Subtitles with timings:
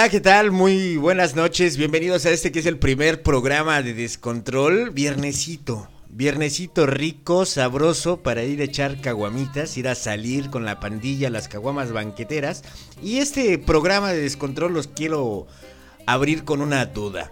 [0.00, 0.50] Hola, ¿qué tal?
[0.50, 1.76] Muy buenas noches.
[1.76, 4.88] Bienvenidos a este que es el primer programa de Descontrol.
[4.92, 5.90] Viernesito.
[6.08, 11.48] Viernesito rico, sabroso para ir a echar caguamitas, ir a salir con la pandilla, las
[11.48, 12.62] caguamas banqueteras.
[13.02, 15.46] Y este programa de Descontrol los quiero
[16.06, 17.30] abrir con una duda.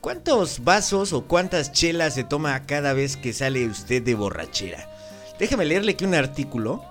[0.00, 4.88] ¿Cuántos vasos o cuántas chelas se toma cada vez que sale usted de borrachera?
[5.38, 6.82] Déjeme leerle aquí un artículo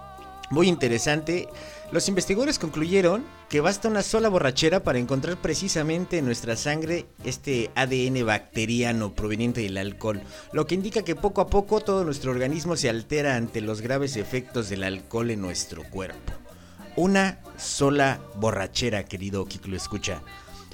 [0.52, 1.48] muy interesante.
[1.91, 7.70] Los investigadores concluyeron que basta una sola borrachera para encontrar precisamente en nuestra sangre este
[7.75, 10.21] ADN bacteriano proveniente del alcohol,
[10.52, 14.17] lo que indica que poco a poco todo nuestro organismo se altera ante los graves
[14.17, 16.34] efectos del alcohol en nuestro cuerpo.
[16.95, 20.22] Una sola borrachera, querido Kiko lo escucha.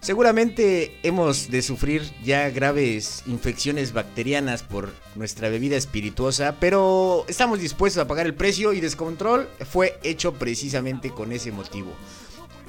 [0.02, 8.02] Seguramente hemos de sufrir ya graves infecciones bacterianas por nuestra bebida espirituosa, pero estamos dispuestos
[8.02, 11.92] a pagar el precio y Descontrol fue hecho precisamente con ese motivo.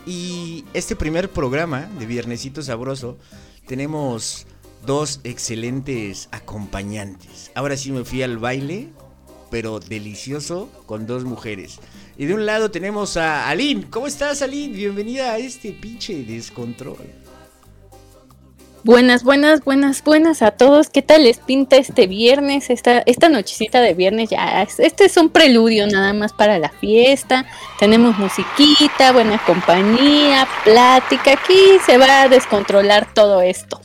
[0.04, 3.16] Y este primer programa de Viernesito Sabroso
[3.66, 4.46] tenemos
[4.84, 7.50] dos excelentes acompañantes.
[7.54, 8.90] Ahora sí me fui al baile,
[9.50, 11.78] pero delicioso con dos mujeres.
[12.18, 13.88] Y de un lado tenemos a Aline.
[13.88, 14.76] ¿Cómo estás, Aline?
[14.76, 17.21] Bienvenida a este pinche descontrol.
[18.84, 20.88] Buenas, buenas, buenas, buenas a todos.
[20.88, 22.68] ¿Qué tal les pinta este viernes?
[22.68, 24.60] Esta, esta nochecita de viernes ya.
[24.62, 27.46] Este es un preludio nada más para la fiesta.
[27.78, 31.34] Tenemos musiquita, buena compañía, plática.
[31.34, 33.80] Aquí se va a descontrolar todo esto.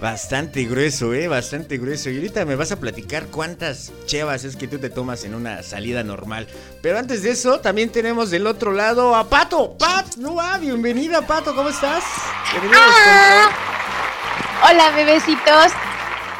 [0.00, 2.10] Bastante grueso, eh, bastante grueso.
[2.10, 5.62] Y ahorita me vas a platicar cuántas chevas es que tú te tomas en una
[5.62, 6.48] salida normal.
[6.82, 9.76] Pero antes de eso, también tenemos del otro lado a Pato.
[9.78, 12.02] Pat, no va, bienvenida, Pato, ¿cómo estás?
[12.50, 13.67] Bienvenida
[14.70, 15.72] Hola, bebecitos.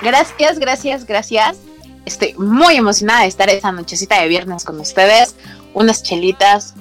[0.02, 1.56] Gracias, gracias, gracias.
[2.04, 5.34] Estoy muy emocionada de estar esta nochecita de viernes con ustedes.
[5.72, 6.74] Unas chelitas.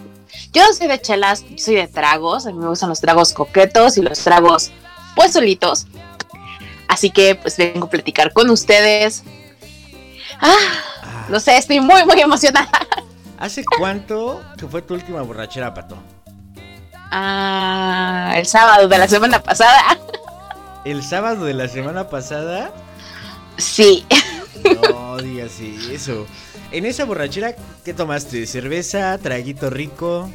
[0.52, 2.46] Yo no soy de chelas, soy de tragos.
[2.48, 4.72] A mí me gustan los tragos coquetos y los tragos
[5.16, 5.88] pues solitos.
[6.90, 9.24] Así que pues vengo a platicar con ustedes.
[10.42, 10.54] Ah,
[11.02, 11.26] ah.
[11.30, 12.70] no sé, estoy muy, muy emocionada.
[13.40, 15.98] ¿Hace cuánto que fue tu última borrachera, Pato?
[17.10, 19.98] Ah, el sábado de la semana pasada
[20.92, 22.74] el sábado de la semana pasada.
[23.58, 24.06] Sí.
[24.64, 26.26] No digas eso.
[26.72, 28.46] En esa borrachera, ¿qué tomaste?
[28.46, 29.18] ¿Cerveza?
[29.18, 30.30] ¿Traguito rico?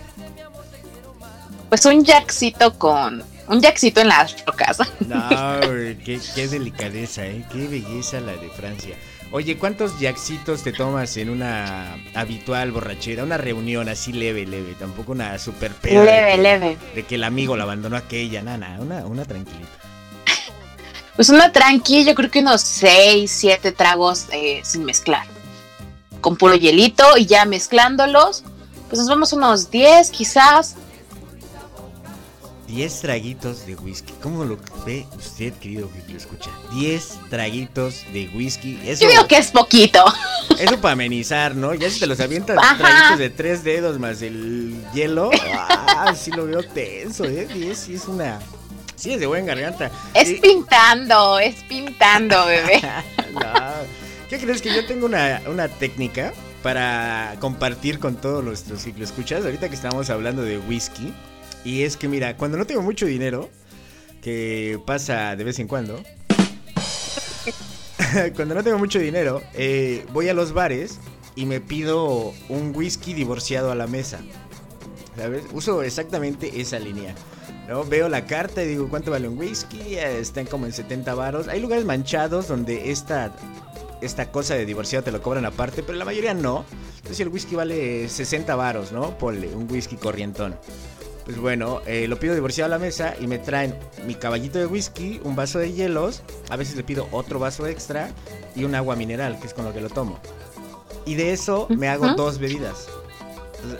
[1.68, 3.22] Pues un jackcito con.
[3.48, 4.78] Un jackcito en las rocas.
[5.00, 5.60] No,
[6.04, 7.44] qué, qué delicadeza, ¿eh?
[7.50, 8.96] Qué belleza la de Francia.
[9.30, 13.24] Oye, ¿cuántos jacksitos te tomas en una habitual borrachera?
[13.24, 14.74] Una reunión así leve, leve.
[14.78, 16.04] Tampoco una super peda.
[16.04, 16.78] Leve, leve.
[16.94, 18.42] De que el amigo la abandonó aquella.
[18.42, 19.68] Nada, una, una tranquilita.
[21.16, 25.26] Pues una tranqui, yo creo que unos 6, 7 tragos eh, sin mezclar.
[26.20, 28.44] Con puro hielito y ya mezclándolos,
[28.88, 30.76] pues nos vamos unos 10 quizás.
[32.66, 34.14] 10 traguitos de whisky.
[34.22, 34.56] ¿Cómo lo
[34.86, 36.50] ve usted, querido que lo escucha?
[36.72, 38.80] 10 traguitos de whisky.
[38.86, 40.02] Eso, Yo digo que es poquito.
[40.58, 41.74] Eso para amenizar, ¿no?
[41.74, 45.30] Ya si te los avientas traguitos de 3 dedos más el hielo.
[46.04, 47.46] Ah, sí lo veo tenso, ¿eh?
[47.46, 48.40] 10 sí es una
[49.02, 49.90] Sí, es de buena garganta.
[50.14, 52.80] Es pintando, es pintando, bebé.
[54.30, 56.32] ¿Qué crees que yo tengo una, una técnica
[56.62, 61.12] para compartir con todos nuestros escuchas ahorita que estamos hablando de whisky?
[61.64, 63.50] Y es que mira, cuando no tengo mucho dinero,
[64.22, 66.00] que pasa de vez en cuando,
[68.36, 71.00] cuando no tengo mucho dinero, eh, voy a los bares
[71.34, 74.20] y me pido un whisky divorciado a la mesa.
[75.16, 75.44] ¿Sabes?
[75.52, 77.14] Uso exactamente esa línea.
[77.68, 77.84] ¿no?
[77.84, 79.96] Veo la carta y digo, ¿cuánto vale un whisky?
[79.96, 81.48] Están como en 70 varos.
[81.48, 83.32] Hay lugares manchados donde esta,
[84.00, 86.64] esta cosa de divorciado te lo cobran aparte, pero la mayoría no.
[86.96, 89.16] Entonces el whisky vale 60 varos, ¿no?
[89.18, 90.56] Ponle un whisky corrientón.
[91.24, 93.76] Pues bueno, eh, lo pido divorciado a la mesa y me traen
[94.06, 98.10] mi caballito de whisky, un vaso de hielos, a veces le pido otro vaso extra
[98.56, 100.18] y un agua mineral, que es con lo que lo tomo.
[101.06, 102.88] Y de eso me hago dos bebidas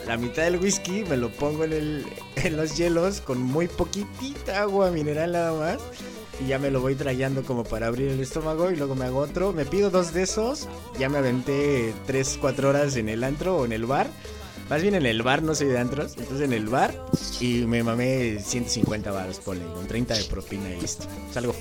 [0.07, 2.07] la mitad del whisky me lo pongo en, el,
[2.37, 5.79] en los hielos con muy poquitita agua mineral nada más.
[6.41, 9.19] Y ya me lo voy trayendo como para abrir el estómago y luego me hago
[9.19, 9.53] otro.
[9.53, 10.69] Me pido dos de esos.
[10.99, 14.09] Ya me aventé 3, 4 horas en el antro o en el bar.
[14.71, 16.15] Más bien en el bar, no soy de antros.
[16.17, 16.95] Entonces en el bar
[17.41, 21.07] y me mamé 150 baros, ponle, con 30 de propina y listo.
[21.33, 21.55] Salgo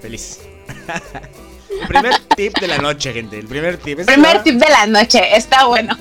[0.00, 0.38] feliz.
[1.80, 3.38] El primer tip de la noche, gente.
[3.38, 4.00] El primer tip.
[4.04, 5.36] primer tip de la noche.
[5.36, 5.96] Está bueno.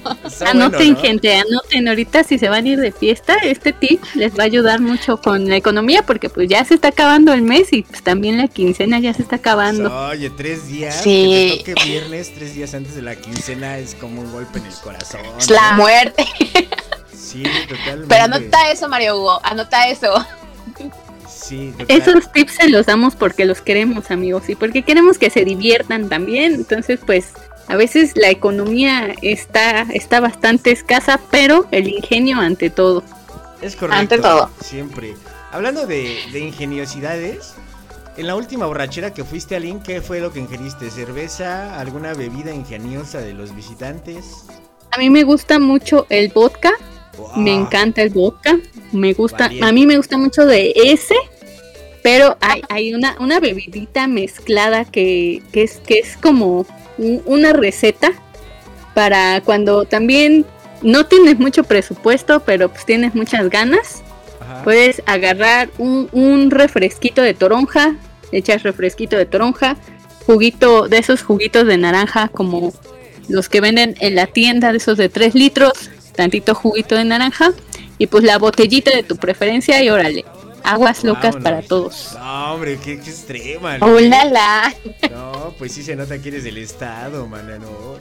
[0.45, 1.35] anoten, gente.
[1.35, 1.87] Anoten.
[1.87, 5.17] Ahorita si se van a ir de fiesta, este tip les va a ayudar mucho
[5.17, 8.47] con la economía porque pues ya se está acabando el mes y pues también la
[8.47, 9.93] quincena ya se está acabando.
[10.07, 11.01] Oye, tres días.
[11.03, 11.61] Sí.
[11.65, 15.21] Que viernes, tres días antes de la quincena es como un golpe en el corazón.
[15.37, 16.25] Es la muerte.
[17.29, 18.07] Sí, totalmente.
[18.07, 19.39] Pero anota eso, Mario Hugo.
[19.43, 20.25] Anota eso.
[21.49, 21.73] Sí.
[21.87, 26.07] Esos tips se los damos porque los queremos, amigos, y porque queremos que se diviertan
[26.07, 26.53] también.
[26.53, 27.29] Entonces, pues,
[27.67, 33.03] a veces la economía está, está bastante escasa, pero el ingenio ante todo.
[33.61, 33.99] Es correcto.
[33.99, 34.49] Ante todo.
[34.63, 35.15] Siempre.
[35.51, 37.53] Hablando de, de ingeniosidades,
[38.17, 40.91] en la última borrachera que fuiste, Aline, ¿qué fue lo que ingeriste?
[40.91, 41.79] ¿Cerveza?
[41.79, 44.45] ¿Alguna bebida ingeniosa de los visitantes?
[44.91, 46.71] A mí me gusta mucho el vodka,
[47.17, 47.37] Wow.
[47.37, 48.57] me encanta el vodka,
[48.93, 49.67] me gusta, Valiente.
[49.67, 51.15] a mí me gusta mucho de ese,
[52.03, 56.65] pero hay, hay una, una bebidita mezclada que, que es, que es como
[56.97, 58.11] un- una receta
[58.93, 60.45] para cuando también
[60.81, 64.01] no tienes mucho presupuesto, pero pues tienes muchas ganas,
[64.39, 64.63] Ajá.
[64.63, 67.95] puedes agarrar un, un refresquito de toronja,
[68.31, 69.75] echas refresquito de toronja,
[70.25, 72.71] juguito de esos juguitos de naranja como
[73.27, 75.73] los que venden en la tienda de esos de 3 litros,
[76.15, 77.51] tantito juguito de naranja
[77.97, 80.25] y pues la botellita de tu preferencia y órale,
[80.63, 81.43] aguas locas Vámonos.
[81.43, 82.13] para todos.
[82.19, 83.77] No, hombre, qué, qué extrema.
[83.77, 83.85] ¿no?
[83.87, 84.73] ¡Hola, la!
[85.11, 87.97] No, pues sí se nota que eres del estado, mana, no.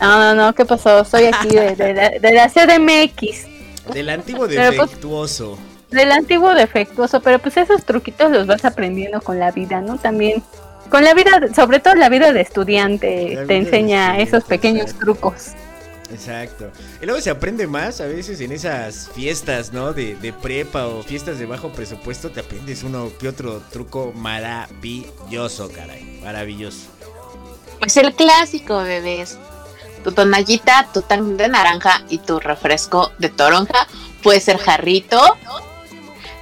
[0.00, 1.04] No, no, no, ¿qué pasó?
[1.04, 3.46] Soy aquí de, de la- de la CDMX,
[3.92, 5.58] Del antiguo pues, defectuoso.
[5.90, 9.98] del antiguo defectuoso, pero pues esos truquitos los vas aprendiendo con la vida, ¿no?
[9.98, 10.42] También
[10.90, 15.52] con la vida, sobre todo la vida de estudiante, vida te enseña esos pequeños trucos.
[16.10, 16.70] Exacto.
[17.00, 19.92] Y luego se aprende más a veces en esas fiestas, ¿no?
[19.92, 25.70] De, de prepa o fiestas de bajo presupuesto, te aprendes uno que otro truco maravilloso,
[25.72, 26.20] caray.
[26.22, 26.88] Maravilloso.
[27.78, 29.38] Pues el clásico, bebés.
[30.02, 33.86] Tu tonallita, tu tan de naranja y tu refresco de toronja.
[34.22, 35.18] Puede ser jarrito.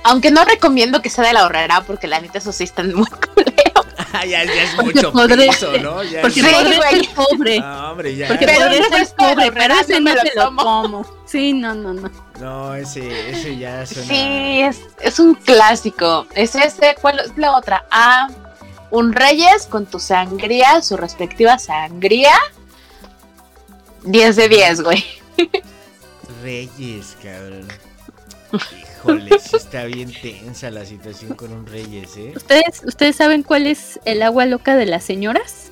[0.04, 3.06] Aunque no recomiendo que sea de la horrera porque la neta esos sí están muy
[3.34, 3.86] culeros.
[4.14, 6.02] Ah, ya, ya es Porque mucho podré- peso, ¿no?
[6.02, 7.60] Ya Porque es- pobre.
[7.60, 8.28] No, hombre, ya.
[8.28, 11.06] Porque Pero podré un ser pobre, pero ese no me lo como.
[11.26, 12.10] Sí, no, no, no.
[12.40, 14.08] No, ese, ese ya suena.
[14.08, 16.26] Sí, es, es un clásico.
[16.34, 17.86] Es ese, ¿cuál es la otra?
[17.90, 18.28] Ah,
[18.90, 22.34] un Reyes con tu sangría, su respectiva sangría.
[24.02, 25.04] 10 de 10, güey.
[26.42, 27.68] Reyes, cabrón.
[29.02, 32.32] Híjole, sí está bien tensa la situación con un Reyes, ¿eh?
[32.36, 35.70] ¿Ustedes, ¿Ustedes saben cuál es el agua loca de las señoras?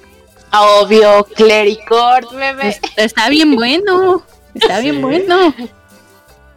[0.52, 2.68] Obvio, clericort, bebé.
[2.68, 4.22] Es- está bien bueno.
[4.54, 5.54] Está bien bueno.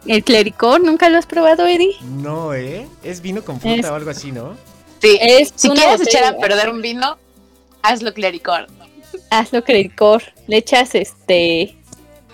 [0.06, 1.96] El clericor, ¿nunca lo has probado, Eddie?
[2.02, 2.86] No, ¿eh?
[3.04, 4.56] Es vino con fruta Es- o algo así, ¿no?
[5.00, 5.16] Sí.
[5.20, 7.16] Es Si quieres botella- echar a perder un vino,
[7.82, 8.68] hazlo clericort.
[9.30, 10.22] Hazlo clericor.
[10.48, 11.76] Le echas este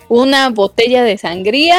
[0.09, 1.79] una botella de sangría,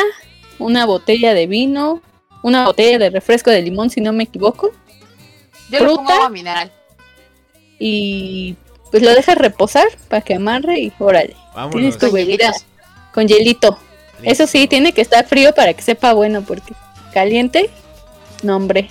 [0.60, 2.02] una botella de vino,
[2.44, 4.72] una botella de refresco de limón, si no me equivoco,
[5.70, 6.14] Yo le pongo ¿Fruta?
[6.16, 6.72] agua mineral.
[7.80, 8.56] y
[8.92, 11.36] pues lo dejas reposar para que amarre y órale.
[11.56, 11.72] Vámonos.
[11.76, 12.52] Tienes tu Con bebida
[13.14, 13.78] con hielito.
[14.24, 16.74] Eso sí, tiene que estar frío para que sepa bueno, porque
[17.14, 17.70] caliente,
[18.44, 18.90] no hombre.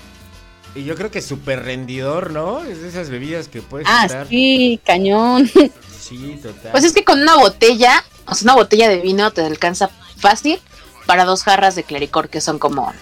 [0.75, 2.63] Y yo creo que súper rendidor, ¿no?
[2.65, 4.27] Es de esas bebidas que puedes Ah, estar.
[4.29, 5.51] sí, cañón.
[6.01, 6.73] Sí, total.
[6.73, 10.59] Pues es que con una botella, o sea, una botella de vino te alcanza fácil
[11.07, 12.93] para dos jarras de clericor, que son como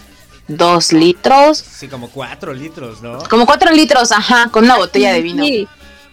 [0.49, 1.59] dos litros.
[1.59, 3.19] Sí, como cuatro litros, ¿no?
[3.29, 5.45] Como cuatro litros, ajá, con una botella de vino.
[5.45, 5.69] Sí,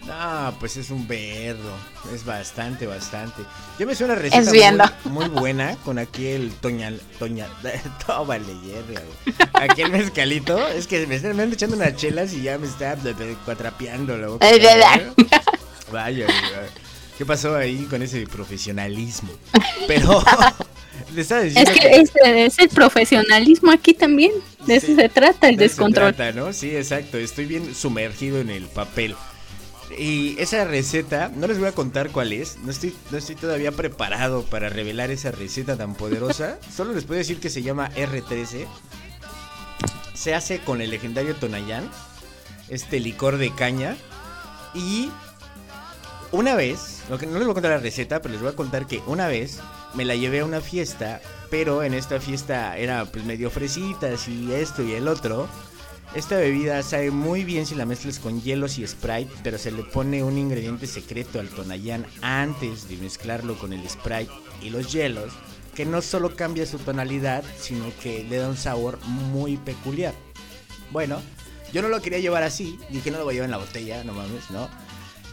[0.08, 1.72] Ah, pues es un verdo.
[2.14, 3.42] Es bastante, bastante.
[3.80, 4.84] Yo me suena una receta Es viendo.
[5.06, 7.50] muy, muy buena con aquel toñal, toñal,
[8.06, 9.36] todo vale hierro, güey.
[9.54, 12.96] Aquel mezcalito, es que me están me echando unas chelas y ya me está
[13.46, 14.48] cuatrapeando la boca.
[14.52, 15.14] Bla.
[15.92, 16.28] Vaya.
[17.18, 19.32] ¿qué pasó ahí con ese profesionalismo?
[19.88, 20.24] Pero
[21.16, 24.32] es que es, es el profesionalismo aquí también.
[24.66, 26.14] De eso se trata el de descontrol.
[26.16, 26.52] trata, ¿no?
[26.54, 27.18] Sí, exacto.
[27.18, 29.16] Estoy bien sumergido en el papel.
[29.98, 32.58] Y esa receta, no les voy a contar cuál es.
[32.58, 36.58] No estoy, no estoy todavía preparado para revelar esa receta tan poderosa.
[36.76, 38.66] Solo les puedo decir que se llama R13.
[40.14, 41.90] Se hace con el legendario Tonayán.
[42.70, 43.96] Este licor de caña.
[44.74, 45.10] Y
[46.32, 48.56] una vez, lo que no les voy a contar la receta, pero les voy a
[48.56, 49.60] contar que una vez
[49.96, 54.52] me la llevé a una fiesta, pero en esta fiesta era pues medio fresitas y
[54.54, 55.48] esto y el otro.
[56.14, 59.84] Esta bebida sabe muy bien si la mezclas con hielos y Sprite, pero se le
[59.84, 65.34] pone un ingrediente secreto al Tonayán antes de mezclarlo con el Sprite y los hielos,
[65.74, 70.14] que no solo cambia su tonalidad, sino que le da un sabor muy peculiar.
[70.92, 71.22] Bueno,
[71.74, 74.04] yo no lo quería llevar así, dije no lo voy a llevar en la botella,
[74.06, 74.70] no mames, ¿no?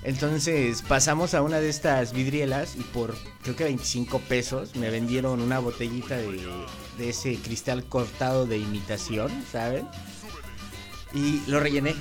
[0.05, 5.41] Entonces pasamos a una de estas vidrielas y por creo que 25 pesos me vendieron
[5.41, 6.41] una botellita de,
[6.99, 9.87] de ese cristal cortado de imitación, ¿saben?
[11.15, 11.95] Y lo rellené.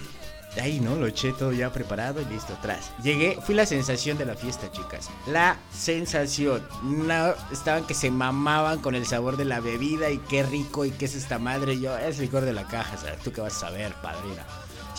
[0.59, 0.95] ahí, ¿no?
[0.95, 2.91] Lo eché todo ya preparado y listo, atrás.
[3.03, 5.09] Llegué, fui la sensación de la fiesta, chicas.
[5.27, 6.65] La sensación.
[6.83, 10.91] No, estaban que se mamaban con el sabor de la bebida y qué rico y
[10.91, 11.79] qué es esta madre.
[11.79, 13.19] Yo, es licor de la caja, ¿sabes?
[13.19, 14.45] Tú qué vas a saber, padrina.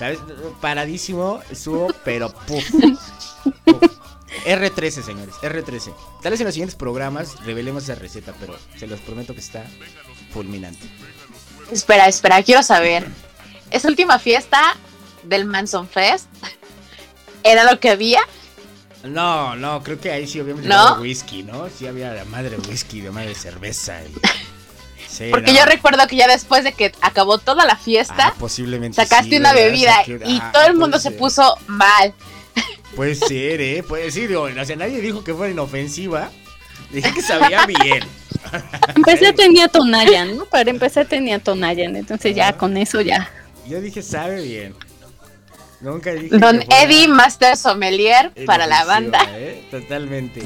[0.03, 0.19] ¿Sabes?
[0.61, 2.69] Paradísimo, estuvo, pero puf.
[4.45, 5.95] R13, señores, R13.
[6.21, 9.65] Tal vez en los siguientes programas revelemos esa receta, pero se los prometo que está
[10.33, 10.85] fulminante.
[11.71, 13.07] Espera, espera, quiero saber.
[13.71, 14.75] ¿Esa última fiesta
[15.23, 16.27] del Manson Fest
[17.45, 18.23] era lo que había?
[19.05, 21.69] No, no, creo que ahí sí obviamente había whisky, ¿no?
[21.69, 24.01] Sí había la madre whisky, de madre cerveza.
[25.31, 29.37] Porque yo recuerdo que ya después de que acabó toda la fiesta, ah, posiblemente sacaste
[29.39, 32.15] una bebida y ah, todo el mundo se puso mal.
[32.97, 33.83] Puede ser, ¿eh?
[33.83, 36.31] Puede ser, digo, o sea, nadie dijo que fuera inofensiva.
[36.91, 38.05] Dije que sabía bien.
[38.95, 40.45] Empecé tenía Tonayan, ¿no?
[40.47, 43.31] Para empezar tenía Tonayan, entonces ya con eso ya.
[43.67, 44.75] Yo dije, sabe bien.
[45.81, 46.37] Nunca dije.
[46.39, 49.21] Don Eddie Master Sommelier para la banda.
[49.31, 49.67] ¿eh?
[49.71, 50.43] Totalmente.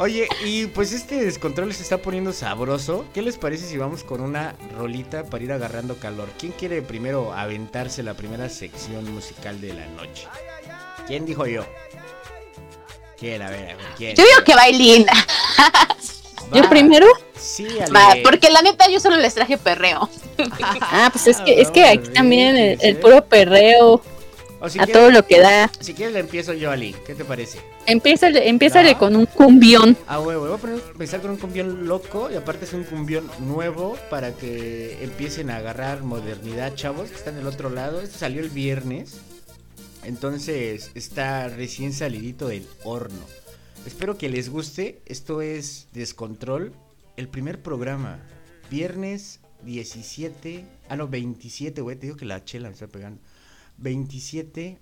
[0.00, 3.04] Oye, y pues este descontrol se está poniendo sabroso.
[3.12, 6.28] ¿Qué les parece si vamos con una rolita para ir agarrando calor?
[6.38, 10.28] ¿Quién quiere primero aventarse la primera sección musical de la noche?
[11.08, 11.66] ¿Quién dijo yo?
[13.18, 13.42] ¿Quién?
[13.42, 14.14] A ver, a ver, ¿quién?
[14.14, 15.04] Yo digo que Bailín.
[16.54, 17.06] ¿Yo primero?
[17.36, 20.08] Sí, Va, porque la neta yo solo les traje perreo.
[20.80, 24.00] ah, pues es que, es que aquí también el, puro perreo
[24.60, 25.68] a todo lo que da.
[25.80, 26.94] Si quieres le empiezo yo, Ali.
[27.04, 27.58] ¿Qué te parece?
[27.88, 29.96] Empiezale, empiézale con un cumbión.
[30.06, 30.44] Ah, huevo.
[30.44, 34.34] Voy a poner, empezar con un cumbión loco y aparte es un cumbión nuevo para
[34.36, 38.02] que empiecen a agarrar modernidad, chavos, que están del otro lado.
[38.02, 39.22] Esto salió el viernes.
[40.04, 43.24] Entonces está recién salidito del horno.
[43.86, 45.00] Espero que les guste.
[45.06, 46.74] Esto es Descontrol,
[47.16, 48.18] el primer programa.
[48.70, 50.62] Viernes 17.
[50.90, 51.96] Ah, no, 27, güey.
[51.96, 53.22] Te digo que la chela me está pegando.
[53.78, 54.76] 27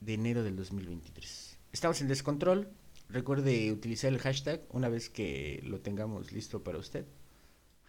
[0.00, 1.41] de enero del 2023.
[1.72, 2.68] Estamos en Descontrol.
[3.08, 7.06] Recuerde utilizar el hashtag una vez que lo tengamos listo para usted.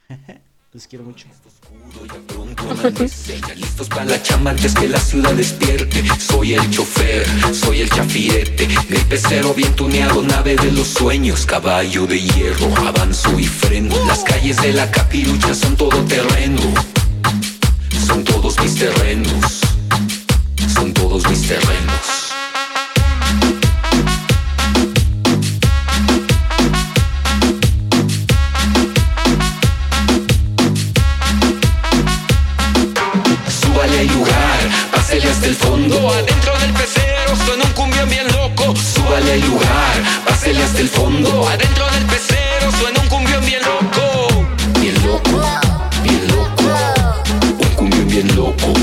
[0.72, 1.28] Los quiero mucho.
[3.56, 6.04] listos para la chamba antes que la ciudad despierte.
[6.18, 8.68] Soy el chofer, soy el chafirete.
[8.90, 11.46] Mi pecero bien tuneado, nave de los sueños.
[11.46, 13.94] Caballo de hierro, avanzo y freno.
[14.08, 16.62] Las calles de la capirucha son todo terreno.
[18.08, 19.62] Son todos mis terrenos.
[20.74, 22.13] Son todos mis terrenos.
[40.96, 44.46] Adentro del pecero suena un cumbión bien loco
[44.80, 45.42] Bien loco,
[46.04, 46.64] bien loco
[47.60, 48.74] Un cumbión bien loco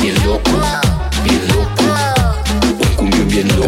[0.00, 0.50] Bien loco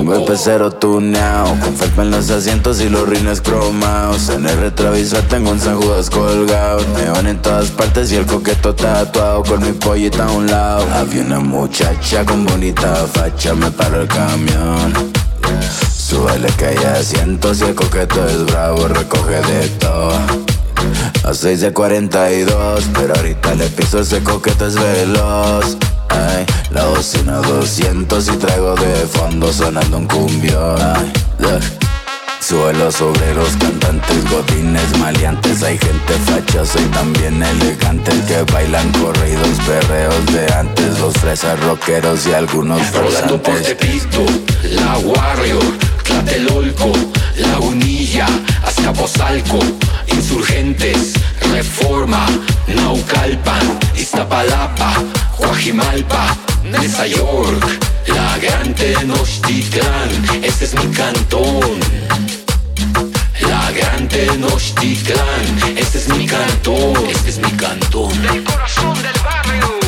[0.02, 4.30] tengo el pecero tuneado, con felpa en los asientos y los rines cromados.
[4.30, 6.84] En el retrovisor tengo un San Judas colgado.
[6.96, 10.84] Neón en todas partes y el coqueto tatuado con mi pollita a un lado.
[10.92, 15.21] Había una muchacha con bonita facha, me paró el camión.
[16.12, 20.12] Súbele que hay asientos y el coqueto es bravo, recoge de todo.
[21.24, 25.78] A 6 de 42, pero ahorita le piso ese coqueto es veloz.
[26.10, 30.76] Ay, la bocina 200 y traigo de fondo sonando un cumbión.
[32.42, 38.90] Suelo sobre los cantantes, godines, maleantes Hay gente facha, soy también elegante El que bailan
[38.92, 44.26] corridos, perreos de antes Los fresas rockeros y algunos farsantes por Tepito,
[44.70, 45.62] la Warrior,
[46.04, 46.92] Tlatelolco,
[47.36, 48.26] La Unilla,
[48.64, 49.58] Azcapotzalco
[50.08, 51.14] Insurgentes,
[51.52, 52.26] Reforma,
[52.68, 54.94] Naucalpan, Iztapalapa
[55.38, 57.66] Guajimalpa, Nesa York,
[58.06, 60.10] la gran Tenochtitlán,
[60.42, 61.80] este es mi cantón.
[63.40, 68.22] La gran Tenochtitlán, este es mi cantón, este es mi cantón.
[68.22, 69.81] Del corazón del barrio,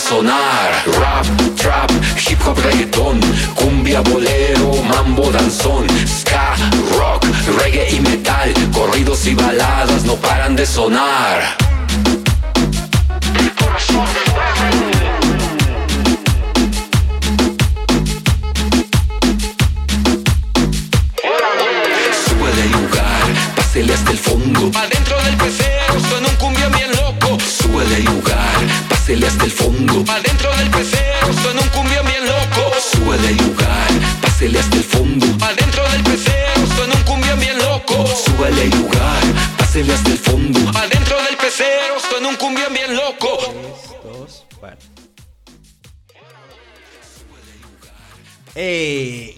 [0.00, 0.70] sonar.
[1.00, 1.26] Rap,
[1.56, 3.20] trap, hip hop, reggaeton,
[3.54, 6.56] cumbia, bolero, mambo, danzón, ska,
[6.96, 7.24] rock,
[7.62, 11.59] reggae y metal, corridos y baladas no paran de sonar.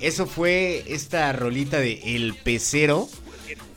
[0.02, 3.08] Eso fue esta rolita de El Pecero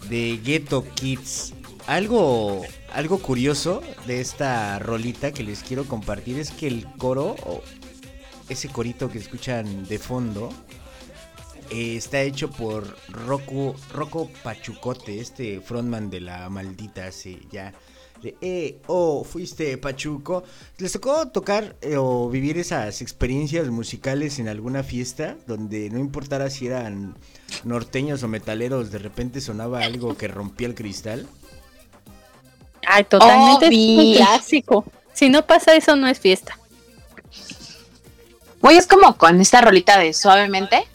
[0.09, 1.53] de Ghetto Kids.
[1.85, 7.35] Algo, algo curioso de esta rolita que les quiero compartir es que el coro,
[8.49, 10.49] ese corito que escuchan de fondo,
[11.69, 17.71] eh, está hecho por Rocco, Rocco Pachucote, este frontman de la maldita hace ya.
[18.25, 20.43] De, eh, oh, fuiste Pachuco.
[20.79, 26.49] ¿Les tocó tocar eh, o vivir esas experiencias musicales en alguna fiesta donde no importara
[26.49, 27.15] si eran
[27.63, 31.27] norteños o metaleros, de repente sonaba algo que rompía el cristal?
[32.87, 34.13] Ay, totalmente es un Obvi.
[34.17, 34.85] clásico.
[35.13, 36.57] Si no pasa eso, no es fiesta.
[38.59, 40.87] Güey, es como con esta rolita de suavemente.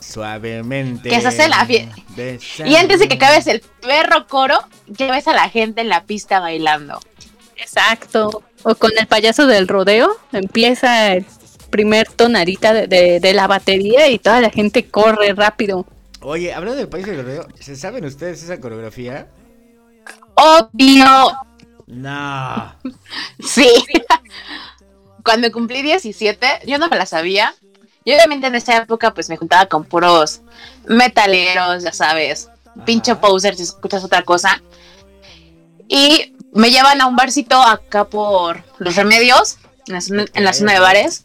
[0.00, 1.08] Suavemente.
[1.08, 2.70] Que se hace la fie- besame.
[2.70, 6.04] Y antes de que acabes el perro coro, ya ves a la gente en la
[6.04, 7.00] pista bailando.
[7.56, 8.42] Exacto.
[8.62, 11.24] O con el payaso del rodeo, empieza el
[11.70, 15.86] primer tonadita de, de- de la batería y toda la gente corre rápido.
[16.20, 19.28] Oye, hablando del país del rodeo, ¿se saben ustedes esa coreografía?
[20.34, 21.32] Obvio.
[21.86, 22.74] No.
[23.40, 23.68] Sí.
[25.24, 27.54] Cuando cumplí 17, yo no me la sabía.
[28.06, 30.40] Y obviamente en esa época pues me juntaba con puros
[30.86, 33.20] metaleros, ya sabes, Ajá.
[33.20, 34.62] poser si escuchas otra cosa.
[35.88, 39.58] Y me llevan a un barcito acá por los remedios,
[39.88, 41.22] en la zona, en la zona de bares.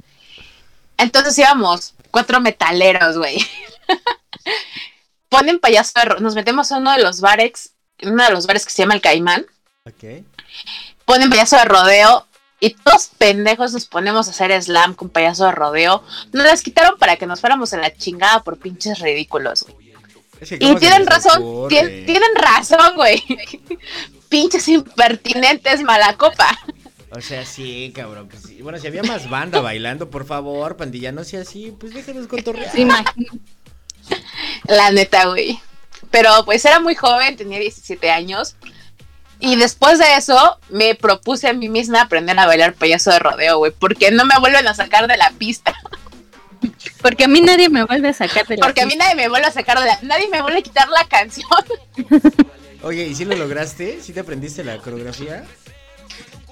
[0.97, 3.37] Entonces íbamos cuatro metaleros, güey.
[5.29, 8.71] Ponen payaso de Nos metemos a uno de los bares, uno de los bares que
[8.71, 9.45] se llama El Caimán
[9.85, 10.25] Ok.
[11.05, 12.25] ponen payaso de rodeo
[12.61, 16.03] y todos pendejos nos ponemos a hacer slam con payaso de rodeo.
[16.31, 19.63] Nos las quitaron para que nos fuéramos a la chingada por pinches ridículos.
[19.63, 19.91] güey.
[20.39, 23.21] Es que Y ¿cómo se tienen razón, tien- tienen razón, güey.
[24.29, 26.57] pinches impertinentes mala copa.
[27.13, 28.29] O sea, sí, cabrón.
[28.29, 28.61] pues sí.
[28.61, 32.77] Bueno, si había más banda bailando, por favor, pandilla, no sea así, pues déjenos cotorrear.
[32.79, 33.33] Imagina-
[34.65, 35.59] La neta, güey.
[36.09, 38.55] Pero pues era muy joven, tenía 17 años.
[39.41, 43.57] Y después de eso, me propuse a mí misma aprender a bailar payaso de rodeo,
[43.57, 43.71] güey.
[43.71, 45.73] Porque no me vuelven a sacar de la pista.
[47.01, 49.27] Porque a mí nadie me vuelve a sacar de la Porque a mí nadie me
[49.27, 49.99] vuelve a sacar de la...
[50.03, 51.49] Nadie me vuelve a quitar la canción.
[52.83, 53.99] Oye, ¿y si lo lograste?
[53.99, 55.43] ¿Sí te aprendiste la coreografía?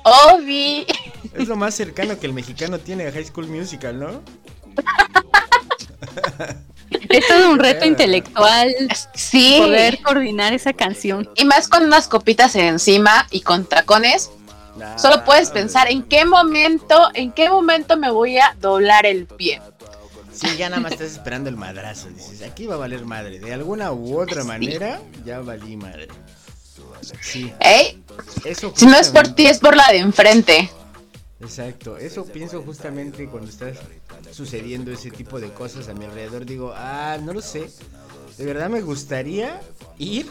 [0.03, 0.87] Obi.
[1.33, 4.23] Es lo más cercano que el mexicano tiene a High School Musical, ¿no?
[7.09, 8.73] Es todo un reto intelectual
[9.13, 9.57] Sí.
[9.59, 11.29] poder coordinar esa canción.
[11.35, 14.31] Y más con unas copitas encima y con tacones.
[14.77, 19.25] Nah, Solo puedes pensar en qué momento, en qué momento me voy a doblar el
[19.25, 19.61] pie.
[20.31, 22.07] Sí, ya nada más estás esperando el madrazo.
[22.09, 23.39] Dices, aquí va a valer madre.
[23.39, 26.07] De alguna u otra manera, ya valí madre.
[27.21, 27.97] Sí, ¿Eh?
[28.45, 28.71] eso.
[28.75, 30.69] Si no es por ti, es por la de enfrente.
[31.41, 33.71] Exacto, eso pienso justamente cuando está
[34.31, 36.45] sucediendo ese tipo de cosas a mi alrededor.
[36.45, 37.69] Digo, ah, no lo sé.
[38.37, 39.61] De verdad me gustaría
[39.97, 40.29] ir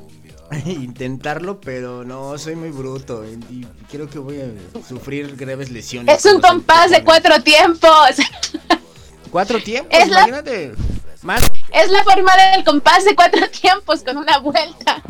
[0.52, 6.24] e intentarlo, pero no, soy muy bruto y, creo que voy a sufrir graves lesiones.
[6.24, 7.90] Es un compás de cuatro tiempos.
[9.30, 10.74] Cuatro tiempos, Es la- imagínate.
[11.22, 15.02] Más, Es la forma del compás de cuatro tiempos con una vuelta.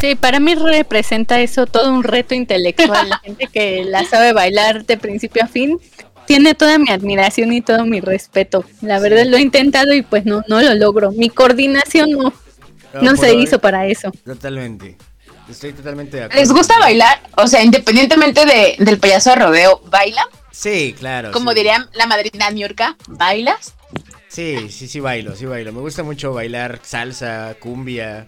[0.00, 3.08] Sí, para mí representa eso todo un reto intelectual.
[3.08, 5.78] La gente que la sabe bailar de principio a fin
[6.26, 8.64] tiene toda mi admiración y todo mi respeto.
[8.80, 11.10] La verdad lo he intentado y pues no, no lo logro.
[11.10, 12.32] Mi coordinación no,
[13.02, 14.12] no se hoy- hizo para eso.
[14.24, 14.96] Totalmente.
[15.50, 16.40] Estoy totalmente de acuerdo.
[16.42, 17.20] ¿Les gusta bailar?
[17.36, 20.28] O sea, independientemente de, del payaso de rodeo, ¿baila?
[20.52, 21.32] Sí, claro.
[21.32, 21.56] Como sí.
[21.56, 23.74] diría la madrina Niurka, ¿bailas?
[24.28, 25.72] Sí, sí, sí bailo, sí bailo.
[25.72, 28.26] Me gusta mucho bailar salsa, cumbia.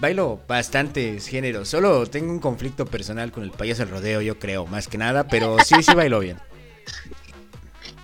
[0.00, 1.68] Bailo bastantes géneros.
[1.68, 5.26] Solo tengo un conflicto personal con el payaso del rodeo, yo creo, más que nada,
[5.26, 6.38] pero sí, sí bailo bien.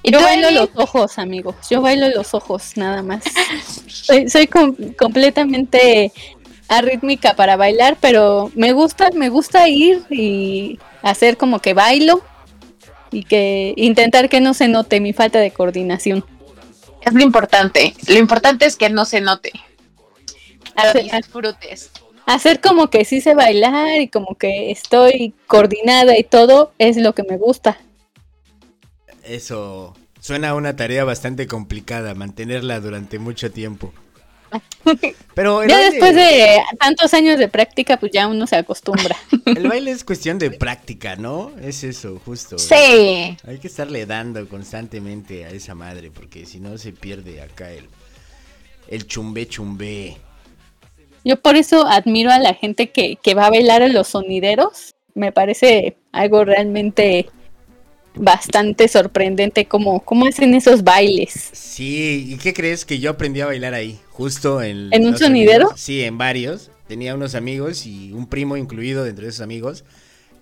[0.03, 1.55] ¿Y Yo bailo los ojos, amigos.
[1.71, 3.25] Yo bailo los ojos, nada más.
[3.87, 6.13] Soy, soy com- completamente
[6.69, 12.23] arrítmica para bailar, pero me gusta, me gusta ir y hacer como que bailo
[13.13, 16.25] y que intentar que no se note mi falta de coordinación.
[17.01, 17.95] Es lo importante.
[18.09, 19.53] Lo importante es que no se note.
[20.77, 21.91] A disfrutes.
[22.27, 27.15] Hacer como que sí sé bailar y como que estoy coordinada y todo es lo
[27.15, 27.79] que me gusta.
[29.23, 33.93] Eso suena a una tarea bastante complicada, mantenerla durante mucho tiempo.
[35.35, 39.17] Pero Ya baile- después de tantos años de práctica, pues ya uno se acostumbra.
[39.47, 41.53] El baile es cuestión de práctica, ¿no?
[41.61, 42.59] Es eso, justo.
[42.59, 43.37] Sí.
[43.47, 47.87] Hay que estarle dando constantemente a esa madre, porque si no se pierde acá el,
[48.89, 50.17] el chumbe chumbe.
[51.25, 54.95] Yo por eso admiro a la gente que, que va a bailar en los sonideros.
[55.15, 57.29] Me parece algo realmente
[58.17, 61.51] bastante sorprendente cómo, cómo hacen esos bailes.
[61.53, 63.99] Sí, ¿y qué crees que yo aprendí a bailar ahí?
[64.11, 64.93] Justo en...
[64.93, 65.71] ¿En un sonidero?
[65.77, 66.71] Sí, en varios.
[66.87, 69.85] Tenía unos amigos y un primo incluido dentro de esos amigos.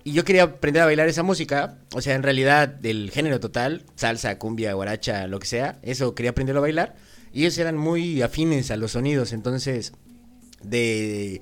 [0.03, 1.77] Y yo quería aprender a bailar esa música.
[1.95, 5.79] O sea, en realidad, del género total, salsa, cumbia, guaracha, lo que sea.
[5.81, 6.95] Eso quería aprenderlo a bailar.
[7.31, 9.33] Y ellos eran muy afines a los sonidos.
[9.33, 9.93] Entonces,
[10.63, 11.41] de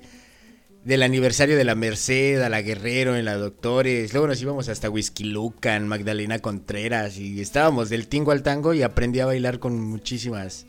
[0.84, 4.12] del aniversario de la Merced, a la Guerrero, en la Doctores.
[4.12, 8.82] Luego nos íbamos hasta Whisky Lucan, Magdalena Contreras y estábamos del tingo al tango y
[8.82, 10.66] aprendí a bailar con muchísimas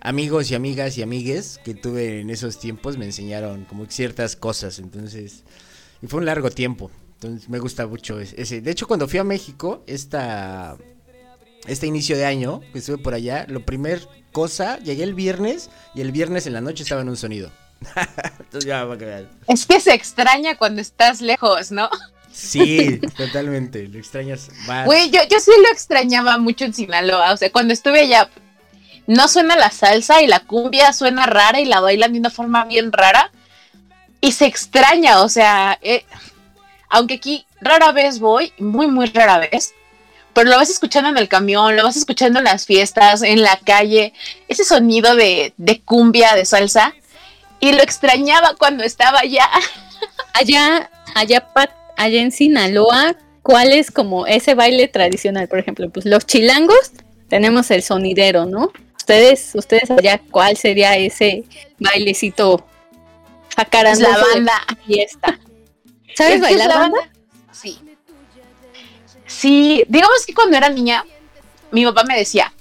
[0.00, 2.98] amigos y amigas y amigues que tuve en esos tiempos.
[2.98, 5.44] Me enseñaron como ciertas cosas, entonces...
[6.02, 6.90] Y fue un largo tiempo.
[7.14, 8.60] Entonces me gusta mucho es- ese.
[8.60, 10.76] De hecho, cuando fui a México, esta,
[11.68, 14.00] este inicio de año que estuve por allá, lo primer
[14.32, 17.52] cosa, llegué el viernes y el viernes en la noche estaba en un sonido.
[18.40, 19.28] Entonces ya va a quedar.
[19.48, 21.88] Es que se extraña cuando estás lejos, ¿no?
[22.32, 23.86] Sí, totalmente.
[23.88, 24.86] Lo extrañas más.
[24.86, 27.32] Güey, yo, yo sí lo extrañaba mucho en Sinaloa.
[27.32, 28.28] O sea, cuando estuve allá,
[29.06, 32.64] no suena la salsa y la cumbia suena rara y la bailan de una forma
[32.64, 33.30] bien rara.
[34.20, 36.04] Y se extraña, o sea, eh,
[36.88, 39.74] aunque aquí rara vez voy, muy, muy rara vez.
[40.32, 43.56] Pero lo vas escuchando en el camión, lo vas escuchando en las fiestas, en la
[43.64, 44.12] calle,
[44.48, 46.94] ese sonido de, de cumbia, de salsa.
[47.60, 49.48] Y lo extrañaba cuando estaba allá.
[50.34, 55.46] Allá, allá, Pat, allá en Sinaloa, ¿cuál es como ese baile tradicional?
[55.46, 56.90] Por ejemplo, pues los chilangos
[57.28, 58.72] tenemos el sonidero, ¿no?
[58.96, 61.44] Ustedes, ustedes allá, ¿cuál sería ese
[61.78, 62.66] bailecito
[63.50, 64.52] Es jacarandoso la banda.
[64.84, 65.38] fiesta?
[66.08, 66.98] Es ¿Sabes bailar la banda?
[67.52, 67.78] Sí.
[69.26, 71.04] Sí, digamos que cuando era niña,
[71.70, 72.52] mi papá me decía,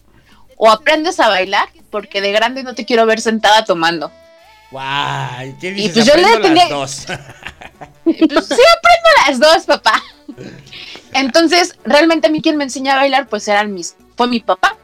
[0.57, 4.11] o aprendes a bailar, porque de grande no te quiero ver sentada tomando.
[4.73, 5.93] Guay, ¿qué Y dices?
[5.93, 7.05] pues yo le Aprendo las tenía- dos.
[8.05, 10.03] Y pues sí, aprendo las dos, papá.
[11.13, 14.75] Entonces, realmente a mí quien me enseñó a bailar, pues eran mis, fue mi papá.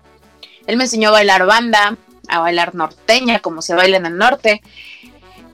[0.68, 1.98] Él me enseñó a bailar banda,
[2.28, 4.62] a bailar norteña, como se baila en el norte.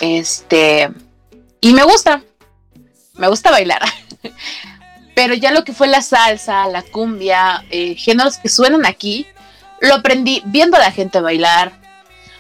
[0.02, 0.90] Este,
[1.62, 2.22] y me gusta,
[3.14, 3.82] me gusta bailar.
[5.16, 9.26] Pero ya lo que fue la salsa, la cumbia, eh, géneros que suenan aquí,
[9.80, 11.80] lo aprendí viendo a la gente bailar,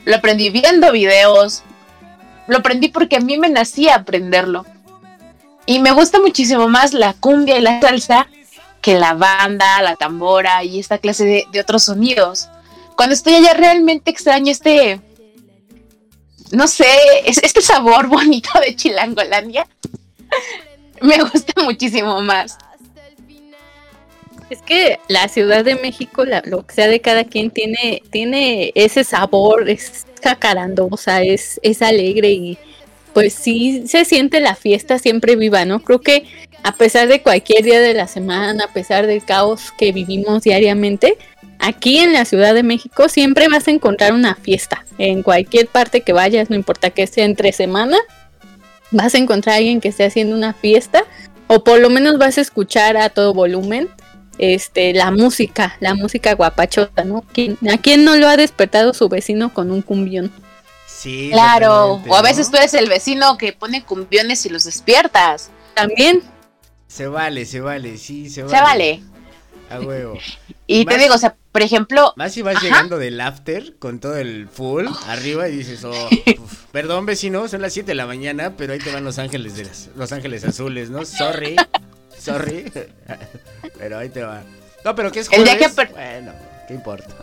[0.03, 1.63] lo aprendí viendo videos,
[2.47, 4.65] lo aprendí porque a mí me nacía aprenderlo.
[5.65, 8.27] Y me gusta muchísimo más la cumbia y la salsa
[8.81, 12.49] que la banda, la tambora y esta clase de, otros sonidos.
[12.95, 15.01] Cuando estoy allá realmente extraño este,
[16.51, 16.86] no sé,
[17.25, 19.67] es- este sabor bonito de Chilangolandia.
[21.01, 22.58] me gusta muchísimo más.
[24.49, 28.71] Es que la Ciudad de México, la- lo que sea de cada quien, tiene, tiene
[28.75, 32.58] ese sabor, es jacarandosa, es, es alegre y
[33.13, 35.81] pues sí se siente la fiesta siempre viva, ¿no?
[35.81, 36.25] Creo que
[36.63, 41.17] a pesar de cualquier día de la semana, a pesar del caos que vivimos diariamente,
[41.60, 44.84] aquí en la Ciudad de México siempre vas a encontrar una fiesta.
[44.97, 47.97] En cualquier parte que vayas, no importa que sea entre semana,
[48.91, 51.05] vas a encontrar a alguien que esté haciendo una fiesta
[51.47, 53.88] o por lo menos vas a escuchar a todo volumen
[54.38, 57.24] este la música, la música guapachota, ¿no?
[57.34, 60.32] ¿Quién- ¿A quién no lo ha despertado su vecino con un cumbión?
[60.88, 62.24] Sí, Claro, o a ¿no?
[62.24, 65.52] veces tú eres el vecino que pone cumbiones y los despiertas.
[65.74, 66.21] También,
[66.88, 68.56] Se vale, se vale, sí, se vale.
[68.56, 69.04] Se vale.
[69.69, 70.17] A huevo.
[70.67, 72.63] Y Más- te digo, o sea, por ejemplo, Más si vas Ajá.
[72.65, 75.91] llegando del after con todo el full arriba y dices, oh,
[76.43, 79.56] uf, perdón vecino, son las 7 de la mañana, pero ahí te van los ángeles
[79.56, 81.06] de las- los ángeles azules, ¿no?
[81.06, 81.56] Sorry,
[82.19, 82.71] sorry,
[83.78, 84.43] pero ahí te va.
[84.84, 85.60] No, pero ¿qué es El jueves?
[85.60, 86.34] día que Bueno,
[86.67, 87.15] ¿qué importa?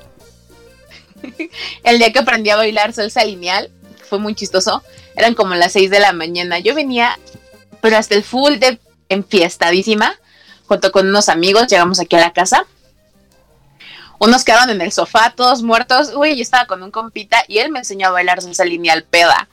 [1.85, 3.71] el día que aprendí a bailar salsa lineal,
[4.09, 4.83] fue muy chistoso,
[5.17, 6.59] eran como las 6 de la mañana.
[6.59, 7.19] Yo venía,
[7.81, 8.79] pero hasta el full de
[9.09, 10.15] enfiestadísima,
[10.67, 12.67] junto con unos amigos, llegamos aquí a la casa.
[14.19, 16.13] Unos quedaron en el sofá, todos muertos.
[16.15, 19.49] Uy, yo estaba con un compita y él me enseñó a bailar salsa lineal peda.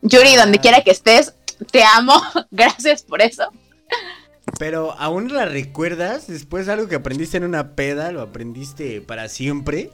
[0.00, 1.34] Yuri, donde quiera que estés,
[1.70, 2.20] te amo.
[2.50, 3.48] Gracias por eso.
[4.58, 9.90] Pero aún la recuerdas, después algo que aprendiste en una peda, lo aprendiste para siempre.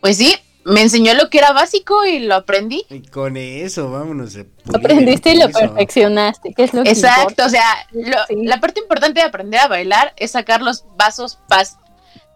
[0.00, 2.84] Pues sí, me enseñó lo que era básico y lo aprendí.
[2.88, 4.32] Y con eso, vámonos.
[4.32, 8.36] pulir aprendiste y lo perfeccionaste, que es lo que Exacto, o sea, lo- Sí.
[8.44, 11.76] la parte importante de aprender a bailar es sacar los vasos pas-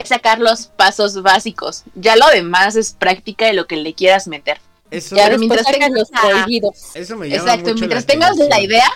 [0.04, 1.84] sacar los pasos básicos.
[1.94, 4.58] Ya lo demás es práctica de lo que le quieras meter.
[4.90, 6.90] Eso, Ya mientras sacan los tengas- prohibidos.
[6.94, 8.90] eso me llama Exacto, mucho mientras la tengas la idea,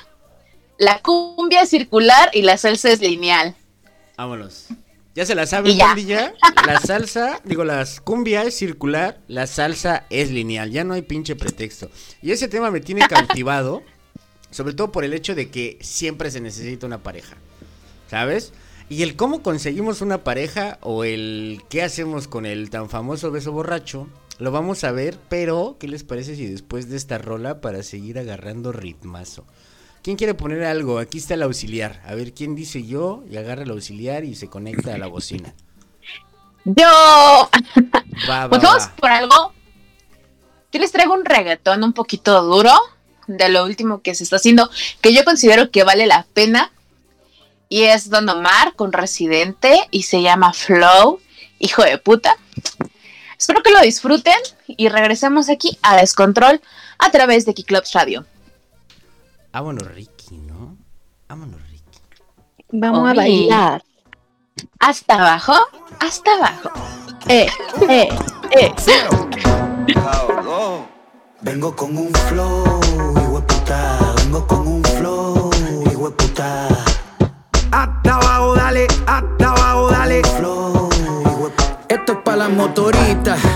[0.79, 3.55] la cumbia es circular y la salsa es lineal.
[4.17, 4.67] Vámonos.
[5.15, 5.87] ¿Ya se la saben, ya.
[5.87, 6.35] pandilla?
[6.67, 10.71] La salsa, digo, la cumbia es circular, la salsa es lineal.
[10.71, 11.91] Ya no hay pinche pretexto.
[12.21, 13.83] Y ese tema me tiene cautivado,
[14.51, 17.37] sobre todo por el hecho de que siempre se necesita una pareja.
[18.11, 18.53] ¿Sabes?
[18.91, 23.53] Y el cómo conseguimos una pareja o el qué hacemos con el tan famoso beso
[23.53, 24.09] borracho,
[24.39, 28.19] lo vamos a ver, pero ¿qué les parece si después de esta rola para seguir
[28.19, 29.47] agarrando ritmazo?
[30.07, 31.01] ¿Quién quiere poner algo?
[31.01, 32.01] Aquí está el auxiliar.
[32.07, 33.25] A ver, ¿quién dice yo?
[33.29, 35.53] Y agarra el auxiliar y se conecta a la bocina.
[36.64, 37.51] Yo,
[38.29, 38.95] Va, va, pues vamos va.
[38.95, 39.53] por algo.
[40.71, 42.71] Yo les traigo un reggaetón un poquito duro
[43.27, 46.71] de lo último que se está haciendo, que yo considero que vale la pena.
[47.69, 51.19] Y es Don Omar con Residente y se llama Flow,
[51.59, 52.37] hijo de puta.
[53.37, 54.38] Espero que lo disfruten
[54.69, 56.61] y regresemos aquí a Descontrol
[56.99, 58.25] a través de Kiclops Radio.
[59.57, 60.77] Vámonos, Ricky, ¿no?
[61.31, 61.99] Vámonos, Ricky.
[62.73, 63.83] Vamos a bailar.
[64.81, 65.55] Hasta abajo,
[65.99, 66.71] hasta abajo.
[67.27, 67.49] Eh,
[67.88, 68.09] eh,
[68.51, 68.75] eh.
[71.40, 72.81] Vengo con un flow,
[73.47, 73.99] puta.
[74.19, 75.51] Vengo con un flow,
[76.19, 76.69] puta.
[77.73, 80.23] Hasta abajo, dale, hasta abajo, dale.
[80.37, 80.90] Flow,
[81.88, 83.56] Esto es para las motoritas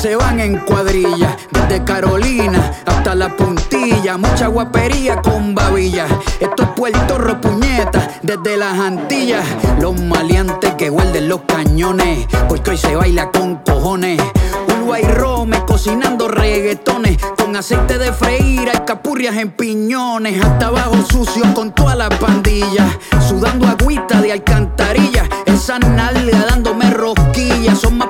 [0.00, 6.06] se van en cuadrilla, desde Carolina hasta la puntilla, mucha guapería con babilla.
[6.38, 9.44] Esto es Puerto Ropuñeta, desde las Antillas,
[9.80, 14.22] los maleantes que guarden los cañones, porque hoy se baila con cojones.
[14.68, 21.42] Uruguay Rome cocinando reggaetones con aceite de freír, hay capurrias en piñones, hasta abajo sucio
[21.54, 22.86] con toda la pandilla,
[23.28, 28.07] sudando agüita de alcantarilla, esa nalga dándome rosquillas, son más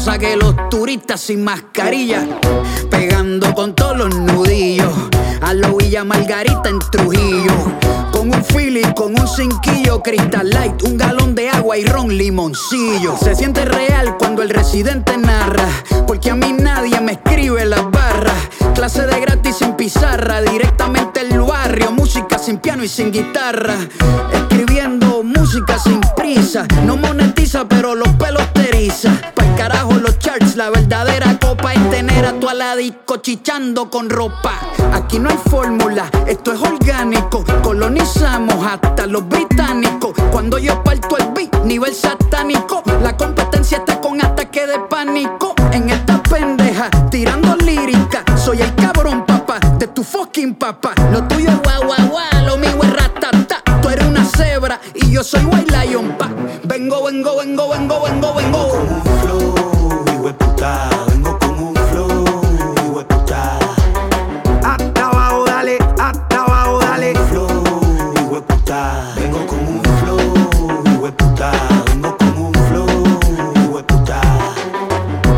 [0.00, 2.26] peligrosas que los turistas sin mascarilla,
[2.90, 4.92] pegando con todos los nudillos,
[5.42, 7.52] a lo Villa Margarita en Trujillo,
[8.12, 13.16] con un Philly, con un cinquillo, Crystal Light, un galón de agua y ron limoncillo.
[13.18, 15.68] Se siente real cuando el residente narra,
[16.06, 18.48] porque a mí nadie me escribe las barras.
[18.74, 23.76] Clase de gratis sin pizarra, directamente el barrio, música sin piano y sin guitarra.
[24.32, 24.99] Escribiendo
[25.52, 28.70] música sin prisa, no monetiza, pero los pelos te.
[29.34, 34.52] Pa'l carajo los charts, la verdadera copa es tener a tu aladico chichando con ropa.
[34.92, 37.44] Aquí no hay fórmula, esto es orgánico.
[37.64, 40.12] Colonizamos hasta los británicos.
[40.30, 42.84] Cuando yo parto el beat, nivel satánico.
[43.02, 45.56] La competencia está con ataque de pánico.
[45.72, 48.22] En esta pendeja, tirando lírica.
[48.36, 50.94] Soy el cabrón, papá, de tu fucking papá.
[51.10, 52.79] Lo tuyo es guau, guau, guau, lo mío
[55.20, 56.30] yo soy white lion, pa.
[56.64, 58.72] Vengo, vengo, vengo, vengo, vengo, vengo.
[58.72, 60.88] un flow, puta.
[61.08, 63.58] Vengo con un flow, puta.
[64.64, 67.14] Hasta abajo, dale, hasta abajo, dale.
[67.28, 69.12] Flow, puta.
[69.16, 71.52] Vengo con un flow, puta.
[71.92, 74.20] Vengo con un flow, puta.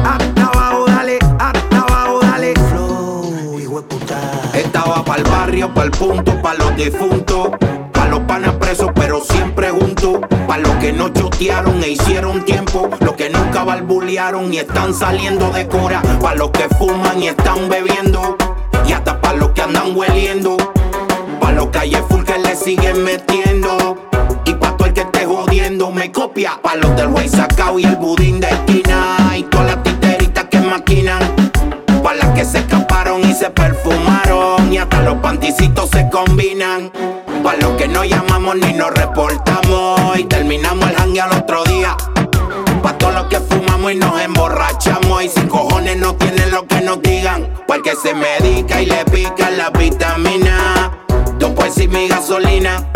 [0.05, 2.55] Hasta abajo, dale, hasta abajo, dale.
[2.71, 4.21] Flow, puta.
[4.55, 7.72] Estaba pa'l barrio, pa'l punto, pa' los difuntos.
[8.95, 10.21] Pero siempre juntos.
[10.47, 12.89] Pa' los que no chotearon e hicieron tiempo.
[13.01, 16.01] Los que nunca balbulearon ni están saliendo de cora.
[16.23, 18.39] Pa' los que fuman y están bebiendo.
[18.87, 20.57] Y hasta pa' los que andan hueliendo.
[21.39, 24.09] Pa' los calles full que le siguen metiendo.
[24.47, 26.59] Y pa' todo el que esté jodiendo me copia.
[26.63, 29.35] Pa' los del güey sacao y el budín de esquina.
[29.37, 31.21] Y todas las titeritas que maquinan.
[32.03, 34.52] Pa' las que se escaparon y se perfumaron.
[34.73, 36.91] Y hasta los panticitos se combinan.
[37.45, 40.19] Pa' los que no llamamos ni nos reportamos.
[40.19, 41.95] Y terminamos el hangue al otro día.
[42.83, 45.25] Pa' todos los que fumamos y nos emborrachamos.
[45.25, 47.51] Y sin cojones no tienen lo que nos digan.
[47.67, 50.91] Porque se medica y le pican las vitaminas.
[51.39, 52.89] Dos pues y mi gasolina.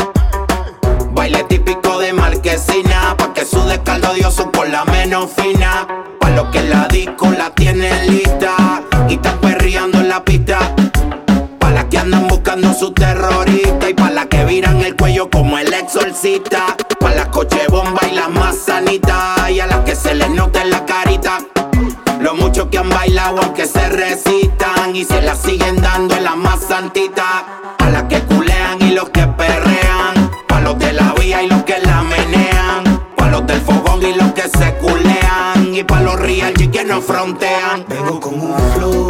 [1.11, 5.87] Baile típico de marquesina, pa' que sude caldo dioso con la menos fina.
[6.21, 9.66] Pa' los que la disco la tienen lista y están perreando
[12.77, 16.77] andan buscando su terrorista y pa' las que viran el cuello como el exorcista.
[17.01, 20.61] Pa' las coche bomba y las más sanitas y a las que se les note
[20.61, 21.39] en la carita.
[22.21, 26.35] Lo mucho que han bailado aunque se resistan y se la siguen dando en la
[26.35, 27.45] más santita.
[27.79, 30.31] A las que culean y los que perrean.
[30.49, 33.03] Pa' los de la vía y los que la menean.
[33.17, 35.75] Pa' los del fogón y los que se culean.
[35.75, 37.85] Y pa' los real G que no frontean.
[37.89, 39.07] Vengo con un flow,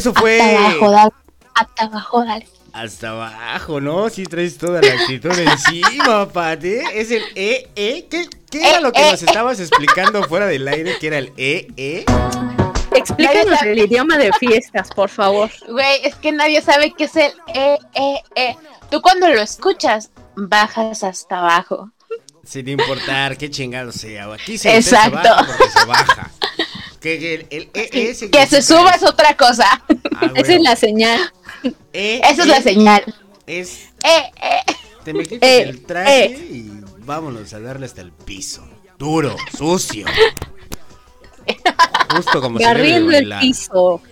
[0.00, 0.40] Eso fue.
[0.40, 1.12] Hasta abajo, dale.
[1.54, 2.48] Hasta abajo, dale.
[2.72, 4.08] Hasta abajo, ¿no?
[4.08, 6.74] Sí traes toda la actitud encima, Pati.
[6.94, 8.06] Es el E, E.
[8.08, 10.96] ¿Qué, qué era Eh, lo que eh, nos estabas explicando fuera del aire?
[10.98, 12.04] Que era el E, E.
[12.92, 15.50] Explícanos el idioma de fiestas, por favor.
[15.68, 18.56] Güey, es que nadie sabe qué es el E, E, E.
[18.90, 21.90] Tú cuando lo escuchas, bajas hasta abajo.
[22.42, 24.32] Sin importar qué chingado sea.
[24.32, 25.20] Aquí se, Exacto.
[25.22, 26.30] se baja porque se baja.
[27.00, 29.66] Que, que el, el E, E Que se suba es otra cosa.
[30.16, 31.32] Ah, Esa es la señal.
[31.92, 33.14] E, Esa es E la señal.
[33.46, 33.88] Es.
[34.04, 34.72] Eh, eh.
[35.04, 38.68] Te me quitas Eh, el traje y vámonos a darle hasta el piso.
[38.98, 40.06] Duro, sucio.
[42.14, 44.02] Justo como Barriendo el piso.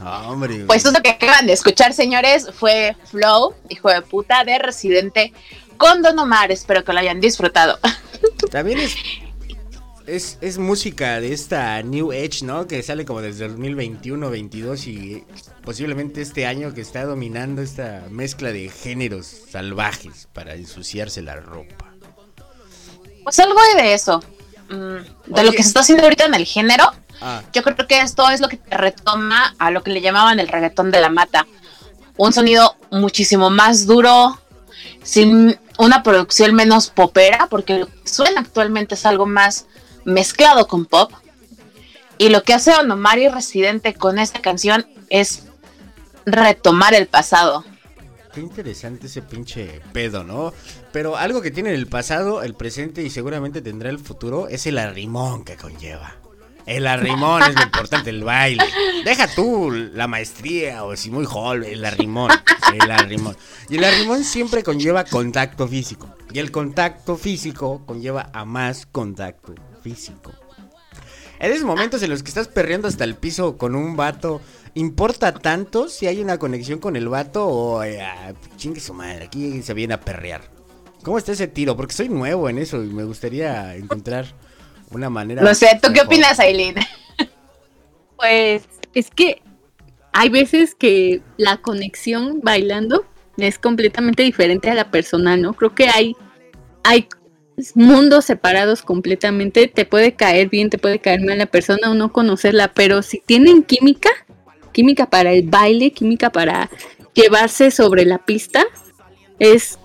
[0.00, 0.64] Ah, hombre.
[0.66, 5.32] Pues eso que acaban de escuchar, señores, fue Flow, hijo de puta, de Residente
[5.76, 6.50] con Don Omar.
[6.50, 7.78] Espero que lo hayan disfrutado.
[8.50, 8.96] También es,
[10.16, 12.66] es, es música de esta New Age, ¿no?
[12.66, 15.24] Que sale como desde 2021, 22 y
[15.64, 21.94] posiblemente este año que está dominando esta mezcla de géneros salvajes para ensuciarse la ropa.
[23.24, 24.22] Pues algo hay de eso.
[24.68, 25.44] Mm, de Oye.
[25.44, 26.84] lo que se está haciendo ahorita en el género.
[27.20, 30.40] Ah, Yo creo que esto es lo que te retoma a lo que le llamaban
[30.40, 31.46] el reggaetón de la mata.
[32.18, 34.38] Un sonido muchísimo más duro,
[35.02, 39.66] sin una producción menos popera, porque lo que suena actualmente es algo más
[40.04, 41.12] mezclado con pop.
[42.18, 45.44] Y lo que hace Don Omar y Residente con esta canción es
[46.24, 47.64] retomar el pasado.
[48.32, 50.52] qué interesante ese pinche pedo, ¿no?
[50.92, 54.78] Pero algo que tiene el pasado, el presente y seguramente tendrá el futuro es el
[54.78, 56.16] arrimón que conlleva.
[56.64, 58.64] El arrimón es lo importante, el baile.
[59.04, 62.30] Deja tú la maestría o si muy joven, el arrimón.
[62.72, 63.36] El arrimón.
[63.68, 66.14] Y el arrimón siempre conlleva contacto físico.
[66.32, 70.32] Y el contacto físico conlleva a más contacto físico.
[71.38, 74.40] En esos momentos en los que estás perreando hasta el piso con un vato,
[74.74, 79.24] ¿importa tanto si hay una conexión con el vato o eh, ah, chingue su madre?
[79.24, 80.42] Aquí se viene a perrear.
[81.02, 81.76] ¿Cómo está ese tiro?
[81.76, 84.26] Porque soy nuevo en eso y me gustaría encontrar
[84.90, 85.42] una manera.
[85.42, 86.76] No sé, ¿tú qué opinas, Aileen?
[88.16, 88.62] Pues
[88.94, 89.42] es que
[90.12, 93.04] hay veces que la conexión bailando
[93.36, 95.54] es completamente diferente a la personal, ¿no?
[95.54, 96.14] Creo que hay,
[96.84, 97.08] hay
[97.74, 99.68] mundos separados completamente.
[99.68, 103.22] Te puede caer bien, te puede caer mal la persona o no conocerla, pero si
[103.24, 104.10] tienen química,
[104.72, 106.70] química para el baile, química para
[107.14, 108.64] llevarse sobre la pista,
[109.38, 109.78] es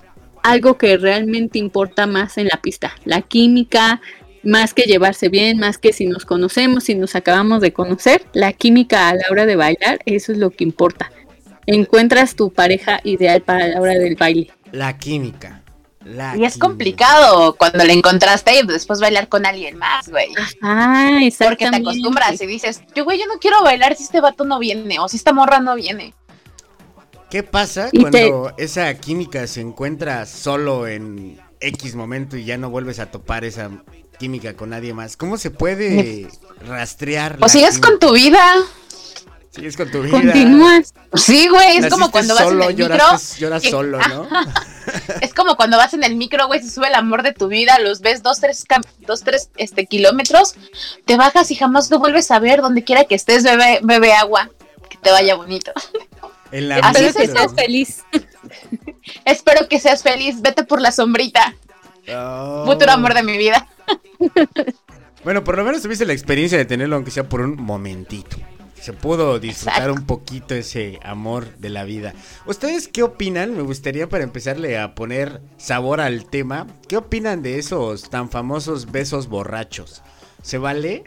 [0.44, 2.94] algo que realmente importa más en la pista.
[3.04, 4.02] La química,
[4.44, 8.54] más que llevarse bien, más que si nos conocemos, si nos acabamos de conocer, la
[8.54, 11.12] química a la hora de bailar, eso es lo que importa.
[11.66, 14.50] Encuentras tu pareja ideal para la hora del baile.
[14.72, 15.64] La química.
[16.08, 20.30] La Y es complicado cuando le encontraste y después bailar con alguien más, güey.
[20.62, 24.46] Ah, Porque te acostumbras y dices, yo güey, yo no quiero bailar si este vato
[24.46, 26.14] no viene o si esta morra no viene.
[27.30, 32.58] ¿Qué pasa Y te- cuando esa química se encuentra solo en X momento y ya
[32.58, 33.70] no vuelves a topar esa
[34.18, 35.18] química con nadie más?
[35.18, 36.30] ¿Cómo se puede
[36.66, 37.36] rastrear?
[37.38, 38.42] O la sigues con tu vida.
[39.52, 40.12] Sigues con tu vida.
[40.12, 40.94] Continúas.
[41.16, 42.98] Sí, güey, es como cuando vas en el micro.
[43.38, 44.28] lloras solo, ¿no?
[45.22, 47.78] Es como cuando vas en el micro, güey, se sube el amor de tu vida,
[47.80, 48.64] los ves dos, tres,
[49.00, 50.56] dos, tres este, kilómetros,
[51.04, 54.50] te bajas y jamás lo vuelves a ver, donde quiera que estés, bebe, bebe agua,
[54.90, 55.74] que te vaya bonito.
[56.52, 58.06] En la Así es que seas feliz.
[59.26, 61.54] Espero que seas feliz, vete por la sombrita,
[62.10, 62.64] Oh.
[62.66, 63.68] futuro amor de mi vida.
[65.24, 68.38] Bueno, por lo menos tuviste la experiencia de tenerlo, aunque sea por un momentito.
[68.82, 70.00] Se pudo disfrutar Exacto.
[70.00, 72.14] un poquito ese amor de la vida.
[72.46, 73.56] ¿Ustedes qué opinan?
[73.56, 76.68] Me gustaría para empezarle a poner sabor al tema.
[76.88, 80.04] ¿Qué opinan de esos tan famosos besos borrachos?
[80.42, 81.04] ¿Se vale?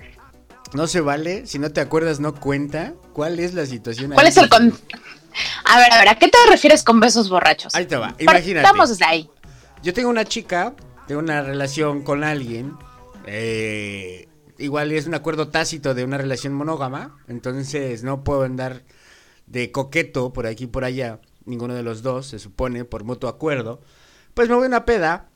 [0.74, 1.46] ¿No se vale?
[1.46, 2.94] Si no te acuerdas, no cuenta.
[3.12, 4.12] ¿Cuál es la situación?
[4.12, 4.30] ¿Cuál ahí?
[4.30, 4.72] es el con...
[5.64, 7.74] A ver, a ver, ¿a qué te refieres con besos borrachos?
[7.74, 8.66] Ahí te va, imagínate.
[8.66, 9.30] Estamos desde ahí.
[9.82, 10.74] Yo tengo una chica,
[11.06, 12.74] tengo una relación con alguien.
[13.26, 14.26] eh,
[14.60, 17.18] igual es un acuerdo tácito de una relación monógama.
[17.28, 18.84] Entonces no puedo andar
[19.46, 21.20] de coqueto por aquí y por allá.
[21.44, 23.80] Ninguno de los dos, se supone, por mutuo acuerdo.
[24.34, 25.30] Pues me voy a una peda.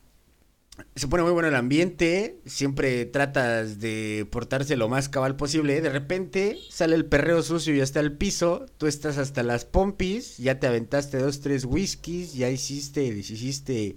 [0.97, 2.41] Se pone muy bueno el ambiente.
[2.47, 5.81] Siempre tratas de portarse lo más cabal posible.
[5.81, 8.67] De repente sale el perreo sucio y hasta el piso.
[8.79, 10.39] Tú estás hasta las pompis.
[10.39, 12.35] Ya te aventaste dos, tres whiskies.
[12.35, 13.97] Ya hiciste, deshiciste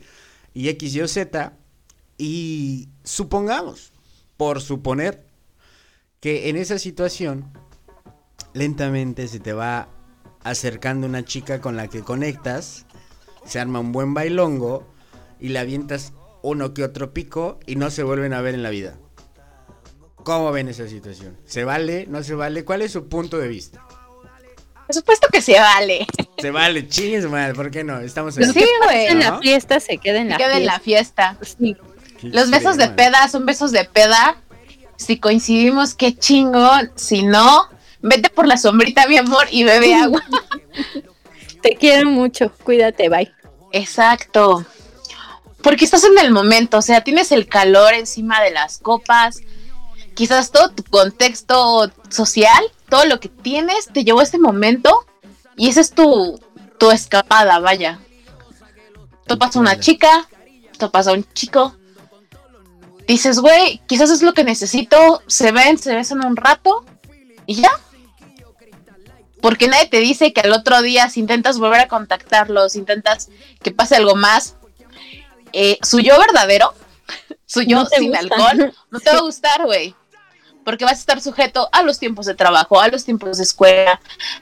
[0.58, 1.54] y X, Y o Z.
[2.18, 3.92] Y supongamos,
[4.38, 5.26] por suponer,
[6.20, 7.52] que en esa situación
[8.54, 9.90] lentamente se te va
[10.44, 12.86] acercando una chica con la que conectas,
[13.46, 14.88] se arma un buen bailongo
[15.40, 18.70] y le avientas uno que otro pico y no se vuelven a ver en la
[18.70, 18.98] vida.
[20.24, 21.38] cómo ven esa situación?
[21.46, 22.06] ¿Se vale?
[22.08, 22.66] ¿No se vale?
[22.66, 23.82] ¿Cuál es su punto de vista?
[24.86, 26.06] Por supuesto que se vale.
[26.38, 28.00] Se vale, chingues madre, ¿por qué no?
[28.00, 29.32] Estamos en que pasa En ¿no?
[29.32, 31.36] la fiesta se queda en la Queda en la fiesta.
[31.40, 31.56] fiesta.
[31.60, 31.76] Sí.
[32.22, 34.38] Los besos de peda son besos de peda.
[34.96, 36.92] Si coincidimos, qué chingón.
[36.96, 37.70] Si no,
[38.02, 40.24] vete por la sombrita, mi amor, y bebe agua.
[41.62, 42.52] Te quiero mucho.
[42.64, 43.32] Cuídate, bye.
[43.72, 44.66] Exacto.
[45.62, 49.42] Porque estás en el momento, o sea, tienes el calor encima de las copas.
[50.14, 55.06] Quizás todo tu contexto social, todo lo que tienes, te llevó a este momento.
[55.56, 56.40] Y esa es tu,
[56.78, 58.00] tu escapada, vaya.
[59.26, 60.28] Topas a una chica,
[60.78, 61.76] topas a un chico.
[63.08, 65.22] Dices, güey, quizás es lo que necesito.
[65.28, 66.86] Se ven, se besan un rato
[67.46, 67.72] y ya.
[69.42, 73.30] Porque nadie te dice que al otro día, si intentas volver a contactarlos, intentas
[73.64, 74.56] que pase algo más,
[75.54, 76.74] eh, su yo verdadero,
[77.46, 78.20] su yo No sin gusta.
[78.20, 79.96] alcohol, no te va a gustar, güey.
[80.66, 84.02] Porque vas a estar sujeto a los tiempos de trabajo, a los tiempos de escuela,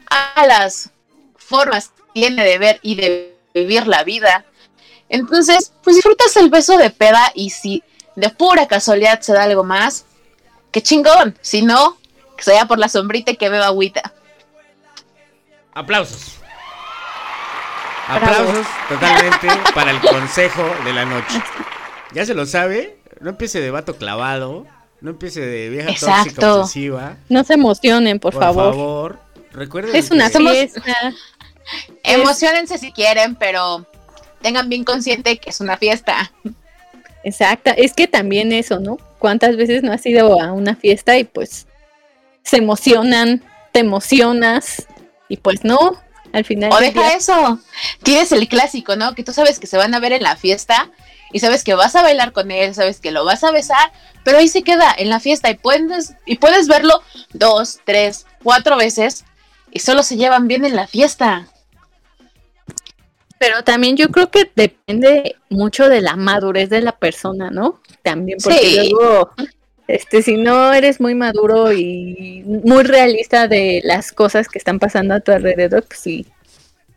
[0.09, 0.89] a las
[1.35, 4.43] formas que tiene de ver y de vivir la vida.
[5.07, 7.83] Entonces, pues disfrutas el beso de peda y si
[8.15, 10.05] de pura casualidad se da algo más,
[10.71, 11.37] qué chingón.
[11.41, 11.97] Si no,
[12.37, 14.13] que se vaya por la sombrita y que beba agüita.
[15.73, 16.35] Aplausos.
[18.07, 21.41] Aplausos totalmente para el consejo de la noche.
[22.13, 24.65] Ya se lo sabe, no empiece de vato clavado,
[25.01, 26.61] no empiece de vieja tóxica Exacto.
[26.61, 27.17] obsesiva.
[27.29, 28.73] No se emocionen, por, Por, favor.
[28.73, 29.19] favor.
[29.51, 30.81] recuerden Es una que- fiesta.
[32.03, 33.85] Emocionense si quieren, pero
[34.41, 36.31] tengan bien consciente que es una fiesta.
[37.25, 37.71] Exacta.
[37.71, 38.97] Es que también eso, ¿no?
[39.17, 41.65] ¿Cuántas veces no has ido a una fiesta y pues
[42.43, 44.85] se emocionan, te emocionas
[45.27, 45.99] y pues no,
[46.31, 46.71] al final.
[46.71, 47.59] O deja día- eso.
[48.03, 49.15] Tienes el clásico, ¿no?
[49.15, 50.91] Que tú sabes que se van a ver en la fiesta
[51.33, 53.91] y sabes que vas a bailar con él, sabes que lo vas a besar,
[54.23, 57.01] pero ahí se queda en la fiesta y puedes, y puedes verlo
[57.33, 59.25] dos, tres, cuatro veces
[59.71, 61.47] y solo se llevan bien en la fiesta.
[63.45, 67.79] Pero también yo creo que depende mucho de la madurez de la persona, ¿no?
[68.01, 68.89] También porque Sí.
[68.89, 69.29] luego,
[69.87, 75.13] este, si no eres muy maduro y muy realista de las cosas que están pasando
[75.13, 76.25] a tu alrededor, pues sí,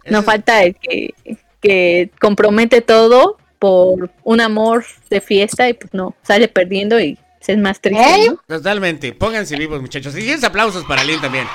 [0.06, 1.12] no falta el que,
[1.60, 7.58] que compromete todo por un amor de fiesta y pues no, sale perdiendo y es
[7.58, 8.02] más triste.
[8.02, 8.30] ¿Eh?
[8.30, 8.40] ¿no?
[8.56, 10.14] Totalmente, pónganse vivos, muchachos.
[10.16, 11.46] Y 10 aplausos para Lynn también.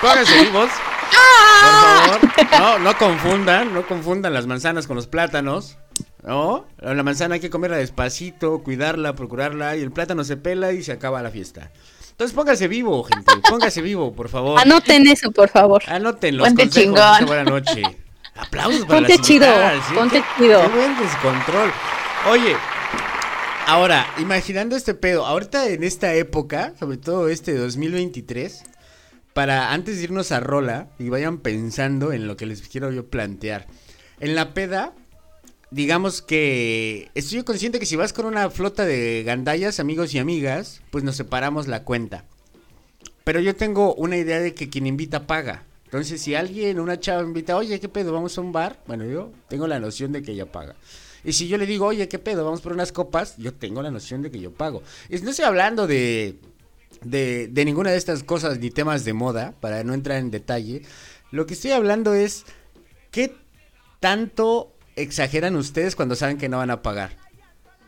[0.00, 0.68] Pónganse vivos.
[1.62, 2.18] Por
[2.50, 5.76] favor, no, no confundan, no confundan las manzanas con los plátanos.
[6.24, 6.66] ¿No?
[6.80, 9.76] La manzana hay que comerla despacito, cuidarla, procurarla.
[9.76, 11.70] Y el plátano se pela y se acaba la fiesta.
[12.10, 13.32] Entonces póngase vivo, gente.
[13.48, 14.60] Póngase vivo, por favor.
[14.60, 15.82] Anoten eso, por favor.
[15.88, 17.12] Anoten los Ponte consejos chingón.
[17.14, 17.82] esta buena noche.
[18.36, 19.46] Aplausos para Ponte las chido,
[19.88, 19.94] ¿sí?
[19.94, 20.62] ponte Qué- chido.
[20.62, 21.72] Qué buen descontrol.
[22.30, 22.56] Oye,
[23.66, 28.62] ahora, imaginando este pedo, ahorita en esta época, sobre todo este 2023,
[29.32, 33.08] para antes de irnos a Rola, y vayan pensando en lo que les quiero yo
[33.08, 33.66] plantear.
[34.20, 34.94] En la peda,
[35.70, 40.82] digamos que estoy consciente que si vas con una flota de gandallas, amigos y amigas,
[40.90, 42.24] pues nos separamos la cuenta.
[43.24, 45.64] Pero yo tengo una idea de que quien invita paga.
[45.84, 48.12] Entonces, si alguien, una chava invita, oye, ¿qué pedo?
[48.12, 48.82] ¿Vamos a un bar?
[48.86, 50.74] Bueno, yo tengo la noción de que ella paga.
[51.24, 52.44] Y si yo le digo, oye, ¿qué pedo?
[52.44, 54.82] Vamos por unas copas, yo tengo la noción de que yo pago.
[55.08, 56.38] Y no estoy hablando de,
[57.02, 60.82] de, de ninguna de estas cosas ni temas de moda, para no entrar en detalle.
[61.30, 62.44] Lo que estoy hablando es,
[63.10, 63.34] ¿qué
[64.00, 67.16] tanto exageran ustedes cuando saben que no van a pagar?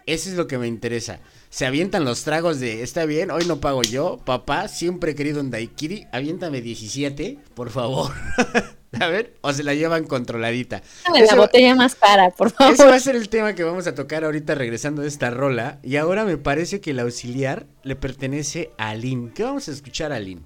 [0.06, 1.20] Eso es lo que me interesa.
[1.48, 5.40] Se avientan los tragos de, está bien, hoy no pago yo, papá, siempre he querido
[5.40, 8.12] un daiquiri, aviéntame 17, por favor.
[9.00, 10.82] a ver, o se la llevan controladita.
[11.06, 13.00] Dame la botella más cara, por ese va a favor.
[13.00, 15.78] ser el tema que vamos a tocar ahorita regresando de esta rola.
[15.82, 19.32] Y ahora me parece que el auxiliar le pertenece a Aline.
[19.34, 20.42] ¿Qué vamos a escuchar, Aline?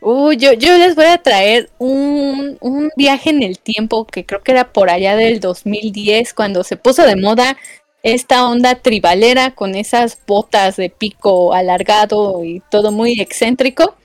[0.00, 4.42] Uy, yo, yo les voy a traer un, un viaje en el tiempo que creo
[4.42, 7.56] que era por allá del 2010, cuando se puso de moda
[8.02, 13.96] esta onda tribalera con esas botas de pico alargado y todo muy excéntrico.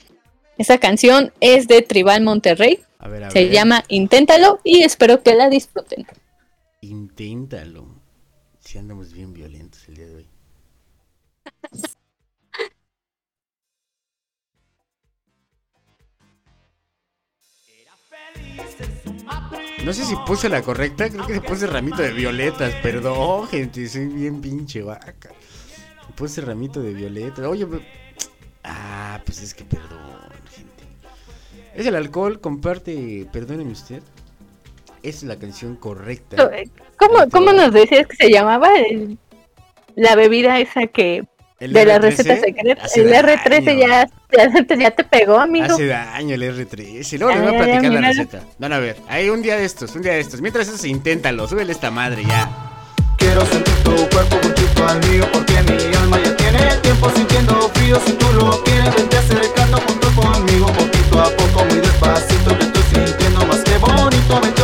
[0.58, 3.52] Esa canción es de Tribal Monterrey, A ver, a se ver.
[3.52, 6.06] llama Inténtalo y espero que la disfruten.
[6.80, 7.86] Inténtalo.
[8.60, 10.28] Si andamos bien violentos el día de hoy.
[19.84, 24.06] No sé si puse la correcta, creo que puse ramito de violetas, perdón, gente, soy
[24.06, 25.30] bien pinche vaca.
[26.14, 27.44] Puse ramito de violetas.
[27.46, 27.86] Oye, pe-
[28.62, 30.00] ah, pues es que perdón,
[30.50, 30.84] gente.
[31.74, 34.02] Es el alcohol, comparte, perdóneme usted.
[35.02, 36.50] Es la canción correcta.
[36.96, 39.18] ¿Cómo, cómo nos decías que se llamaba el-
[39.96, 41.24] la bebida esa que
[41.64, 42.00] ¿El de la R13?
[42.00, 42.84] receta secreta.
[42.84, 43.78] Hace El R13 daño.
[43.80, 45.74] ya, ya, te- ya te pegó, amigo.
[45.74, 47.12] Hace daño el R3.
[47.12, 48.40] Y luego les voy a platicar la receta.
[48.58, 48.96] Van a ver.
[49.08, 50.40] Hay un día de estos, un día de estos.
[50.40, 51.46] Mientras eso, inténtalo.
[51.48, 52.50] Súbele esta madre ya.
[53.16, 57.98] Quiero sentir tu cuerpo juntito al mío porque mi alma ya tiene tiempo sintiendo frío
[58.04, 62.82] Si tú lo quieres vente acercando junto conmigo Poquito a poco, muy despacito que estoy
[63.06, 64.62] sintiendo más que bonito Vente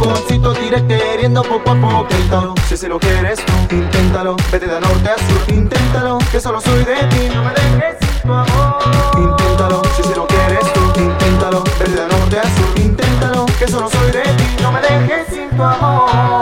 [0.00, 4.36] rinconcito, diré queriendo poco a poco Inténtalo, si se lo quieres tú, inténtalo.
[4.50, 8.22] Vete de norte a sur, inténtalo Que solo soy de ti, no me dejes sin
[8.22, 8.78] tu amor.
[9.16, 11.64] Inténtalo, si se lo quieres tú, inténtalo.
[11.78, 15.50] Vete de norte a sur, inténtalo Que solo soy de ti, no me dejes sin
[15.50, 16.39] tu amor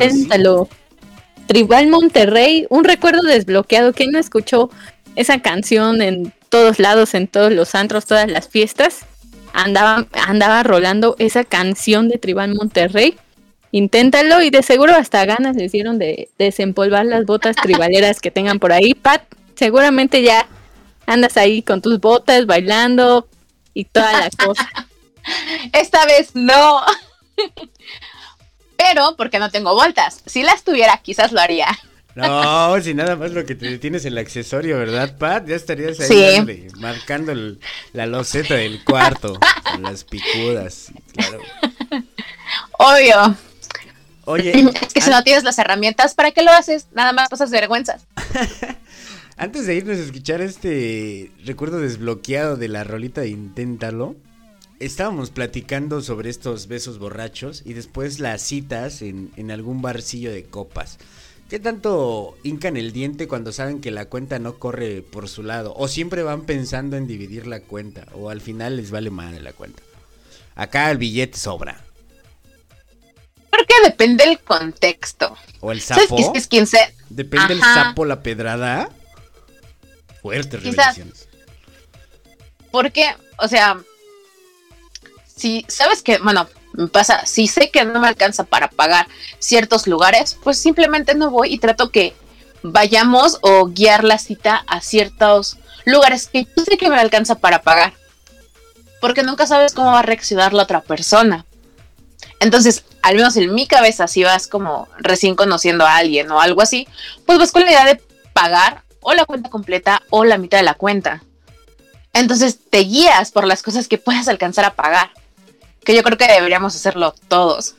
[0.00, 0.68] Inténtalo.
[1.46, 3.92] Tribal Monterrey, un recuerdo desbloqueado.
[3.92, 4.70] ¿Quién no escuchó
[5.16, 9.00] esa canción en todos lados, en todos los antros, todas las fiestas?
[9.52, 13.16] Andaba, andaba rolando esa canción de Tribal Monterrey.
[13.72, 18.58] Inténtalo y de seguro hasta ganas les dieron de desempolvar las botas tribaleras que tengan
[18.58, 18.94] por ahí.
[18.94, 19.22] Pat,
[19.56, 20.48] seguramente ya
[21.06, 23.28] andas ahí con tus botas bailando
[23.74, 24.68] y toda la cosa.
[25.72, 26.80] Esta vez no.
[28.82, 30.22] Pero porque no tengo vueltas.
[30.26, 31.66] Si las tuviera, quizás lo haría.
[32.14, 35.46] No, si nada más lo que te tienes el accesorio, ¿verdad, Pat?
[35.46, 36.20] Ya estarías ahí Sí.
[36.22, 37.60] dándole, marcando el-
[37.92, 39.38] la loseta del cuarto
[39.72, 40.88] con las picudas.
[41.14, 41.38] Claro.
[42.78, 43.36] Obvio.
[44.24, 44.52] Oye,
[44.82, 46.86] Es que si no tienes las herramientas, ¿para qué lo haces?
[46.92, 48.02] Nada más pasas vergüenzas.
[49.36, 54.14] Antes de irnos a escuchar este recuerdo desbloqueado de la rolita de Inténtalo,
[54.80, 60.44] estábamos platicando sobre estos besos borrachos y después las citas en, en algún barcillo de
[60.44, 60.98] copas.
[61.48, 65.74] ¿Qué tanto hincan el diente cuando saben que la cuenta no corre por su lado?
[65.76, 68.06] ¿O siempre van pensando en dividir la cuenta?
[68.14, 69.82] ¿O al final les vale madre la cuenta?
[70.54, 71.84] Acá el billete sobra.
[73.50, 75.36] Creo que depende del contexto.
[75.60, 76.20] ¿O el ¿Sabes sapo?
[76.20, 76.78] es, es quien se...
[77.08, 78.88] Depende el sapo, la pedrada.
[80.22, 80.96] Fuertes Quizás.
[80.96, 81.28] revelaciones.
[82.70, 83.06] Porque,
[83.38, 83.82] o sea,
[85.40, 89.86] si sabes que, bueno, me pasa, si sé que no me alcanza para pagar ciertos
[89.86, 92.14] lugares, pues simplemente no voy y trato que
[92.62, 97.62] vayamos o guiar la cita a ciertos lugares que yo sé que me alcanza para
[97.62, 97.94] pagar.
[99.00, 101.46] Porque nunca sabes cómo va a reaccionar la otra persona.
[102.38, 106.60] Entonces, al menos en mi cabeza, si vas como recién conociendo a alguien o algo
[106.60, 106.86] así,
[107.24, 108.02] pues vas con la idea de
[108.34, 111.22] pagar o la cuenta completa o la mitad de la cuenta.
[112.12, 115.10] Entonces te guías por las cosas que puedes alcanzar a pagar,
[115.84, 117.74] que yo creo que deberíamos hacerlo todos.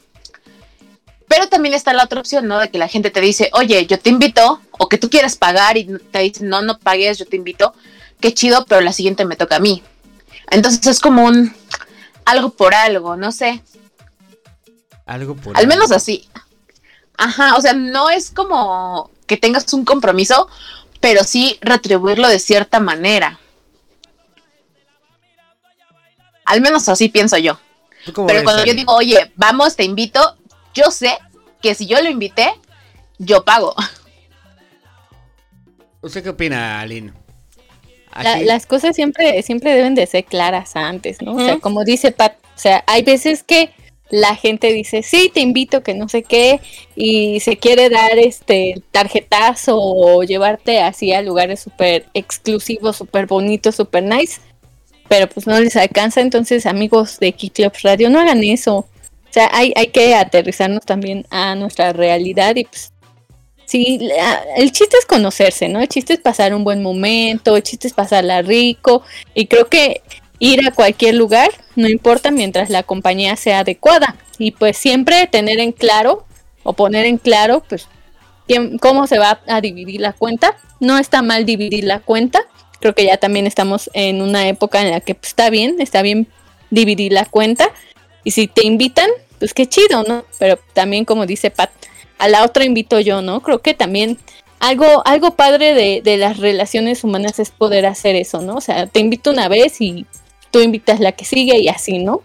[1.27, 2.59] Pero también está la otra opción, ¿no?
[2.59, 5.77] De que la gente te dice, oye, yo te invito, o que tú quieras pagar
[5.77, 7.73] y te dicen, no, no pagues, yo te invito.
[8.19, 9.81] Qué chido, pero la siguiente me toca a mí.
[10.49, 11.53] Entonces es como un
[12.25, 13.63] algo por algo, no sé.
[15.05, 16.27] Algo por Al menos así.
[17.17, 20.49] Ajá, o sea, no es como que tengas un compromiso,
[20.99, 23.39] pero sí retribuirlo de cierta manera.
[26.45, 27.59] Al menos así pienso yo.
[28.05, 30.37] ¿Tú cómo Pero ves, cuando yo digo, oye, vamos, te invito,
[30.73, 31.17] yo sé
[31.61, 32.51] que si yo lo invité,
[33.17, 33.75] yo pago.
[36.01, 37.13] ¿Usted qué opina, Aline?
[38.21, 41.35] La- las cosas siempre, siempre deben de ser claras antes, ¿no?
[41.35, 43.71] O sea, como dice Pat, o sea, hay veces que
[44.09, 46.59] la gente dice, sí, te invito, que no sé qué,
[46.95, 53.75] y se quiere dar este tarjetazo o llevarte así a lugares súper exclusivos, súper bonitos,
[53.75, 54.41] súper nice,
[55.11, 58.77] pero pues no les alcanza, entonces amigos de Kiclops Radio, no hagan eso.
[58.77, 58.87] O
[59.33, 62.93] sea, hay, hay que aterrizarnos también a nuestra realidad y pues
[63.65, 63.99] Sí,
[64.55, 65.81] el chiste es conocerse, ¿no?
[65.81, 69.03] El chiste es pasar un buen momento, el chiste es pasarla rico
[69.33, 70.01] y creo que
[70.39, 75.59] ir a cualquier lugar no importa mientras la compañía sea adecuada y pues siempre tener
[75.59, 76.25] en claro
[76.63, 77.87] o poner en claro pues
[78.47, 80.55] quién- cómo se va a dividir la cuenta.
[80.79, 82.39] No está mal dividir la cuenta,
[82.81, 86.01] creo que ya también estamos en una época en la que pues, está bien, está
[86.01, 86.27] bien
[86.69, 87.69] dividir la cuenta
[88.23, 89.09] y si te invitan,
[89.39, 90.25] pues qué chido, ¿no?
[90.39, 91.69] Pero también como dice Pat,
[92.17, 93.41] a la otra invito yo, ¿no?
[93.41, 94.17] Creo que también
[94.59, 98.55] algo, algo padre de, de las relaciones humanas es poder hacer eso, ¿no?
[98.55, 100.05] O sea, te invito una vez y
[100.51, 102.21] tú invitas la que sigue y así, ¿no?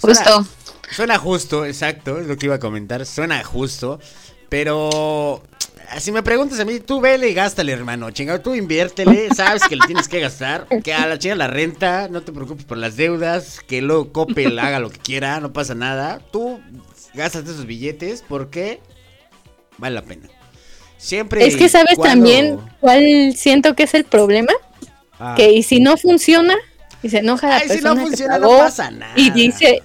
[0.00, 0.46] Justo.
[0.90, 3.06] Suena justo, exacto, es lo que iba a comentar.
[3.06, 4.00] Suena justo,
[4.48, 5.42] pero
[5.98, 8.10] si me preguntas a mí, tú vele y gástale, hermano.
[8.10, 10.66] Chingado, tú inviértele, sabes que le tienes que gastar.
[10.84, 13.60] Que a la chinga la renta, no te preocupes por las deudas.
[13.66, 16.20] Que luego Coppel haga lo que quiera, no pasa nada.
[16.30, 16.60] Tú
[17.14, 18.80] gástate esos billetes porque
[19.78, 20.28] vale la pena.
[20.96, 21.46] Siempre.
[21.46, 24.52] Es que sabes cuando- también cuál siento que es el problema,
[25.18, 25.34] Ah.
[25.36, 26.54] que y si no funciona
[27.02, 29.12] y se enoja la Ay, si persona no que funciona, no pasa nada.
[29.16, 29.82] y dice,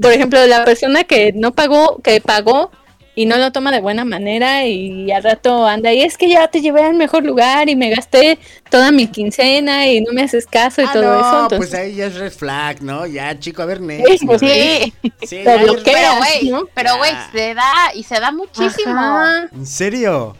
[0.00, 2.70] por ejemplo, la persona que no pagó, que pagó
[3.18, 6.46] y no lo toma de buena manera y al rato anda y es que ya
[6.48, 8.38] te llevé al mejor lugar y me gasté
[8.70, 11.74] toda mi quincena y no me haces caso y Ah, todo no, eso, entonces pues
[11.74, 13.06] ahí ya es red flag, ¿no?
[13.06, 14.24] Ya, chico, a ver, Sí, next.
[14.26, 14.92] pues sí.
[15.22, 16.68] Sí, Te bloqueas, Pero, güey, ¿no?
[16.74, 18.94] pero, güey, se da y se da muchísimo.
[19.00, 19.48] Ajá.
[19.52, 20.36] ¿En serio?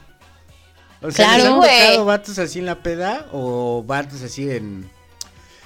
[1.02, 1.80] O sea, Claro, ¿les han güey.
[1.86, 4.90] tocado vatos así en la peda o vatos así en,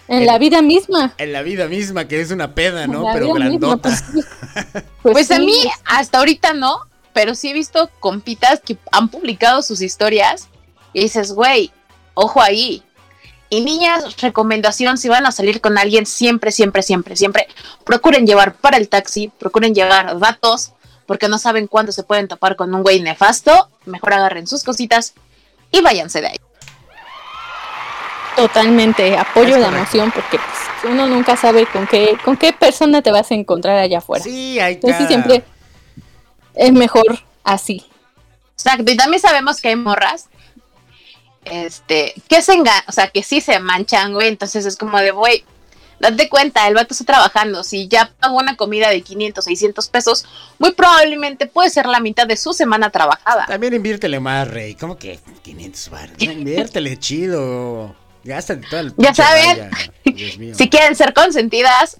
[0.08, 1.14] en la vida misma.
[1.18, 3.04] en la vida misma, que es una peda, ¿no?
[3.12, 3.90] Pero misma, grandota.
[3.90, 4.80] pues sí.
[5.02, 5.46] Pues a sí.
[5.46, 5.54] mí,
[5.84, 6.78] hasta ahorita no,
[7.12, 10.48] pero sí he visto compitas que han publicado sus historias
[10.92, 11.72] y dices, güey,
[12.14, 12.82] ojo ahí.
[13.48, 17.48] Y niñas, recomendación, si van a salir con alguien, siempre, siempre, siempre, siempre,
[17.84, 20.72] procuren llevar para el taxi, procuren llevar datos,
[21.06, 23.68] porque no saben cuándo se pueden topar con un güey nefasto.
[23.86, 25.14] Mejor agarren sus cositas
[25.72, 26.36] y váyanse de ahí.
[28.36, 33.10] Totalmente, apoyo la emoción porque pues, uno nunca sabe con qué, con qué persona te
[33.10, 34.22] vas a encontrar allá afuera.
[34.22, 35.42] Sí, hay Entonces siempre
[36.54, 37.84] es mejor así.
[38.52, 40.28] Exacto, y también sabemos que hay morras,
[41.44, 45.10] este, que se engañan, o sea, que sí se manchan, güey, entonces es como de,
[45.12, 45.44] güey,
[45.98, 50.26] date cuenta, el vato está trabajando, si ya pagó una comida de 500, 600 pesos,
[50.58, 53.46] muy probablemente puede ser la mitad de su semana trabajada.
[53.46, 54.74] También inviértele más, rey.
[54.74, 56.16] ¿Cómo que 500 baros?
[56.18, 57.94] No, inviértele chido.
[58.24, 59.48] Gástate todo el Ya saben.
[59.58, 59.70] raya.
[60.04, 60.54] Dios mío.
[60.58, 61.96] Si quieren ser consentidas,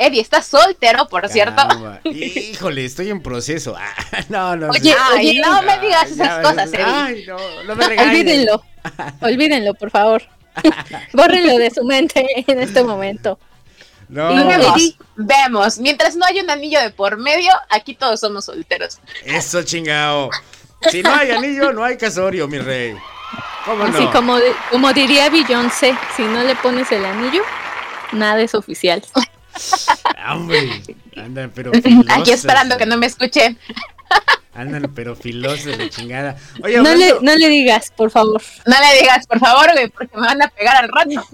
[0.00, 1.62] Eddie está soltero, por cierto.
[2.08, 3.76] Híjole, estoy en proceso.
[3.78, 3.94] Ah,
[4.30, 4.70] no, no.
[4.70, 6.84] Oye, Ay, oye, no me digas esas ya, cosas, Eddie.
[6.86, 8.10] Ay, no, no me regañes.
[8.10, 8.62] Olvídenlo,
[9.20, 10.22] olvídenlo, por favor.
[11.12, 13.38] Bórrenlo de su mente en este momento.
[14.08, 15.78] No, Y vemos, vemos.
[15.78, 18.98] Mientras no hay un anillo de por medio, aquí todos somos solteros.
[19.24, 20.30] eso chingao.
[20.90, 22.96] Si no hay anillo, no hay casorio, mi rey.
[23.66, 23.96] ¿Cómo no?
[23.96, 24.38] Así como,
[24.70, 27.42] como diría Beyoncé, si no le pones el anillo,
[28.12, 29.02] nada es oficial.
[30.22, 30.82] Ah, Hombre,
[31.16, 31.72] andan pero
[32.10, 33.58] Aquí esperando que no me escuchen.
[34.54, 36.36] Andan pero filosos de chingada.
[36.62, 38.42] Oye, No le, hablando- no le digas, por favor.
[38.66, 41.26] No le digas, por favor, güey, porque me van a pegar al rato.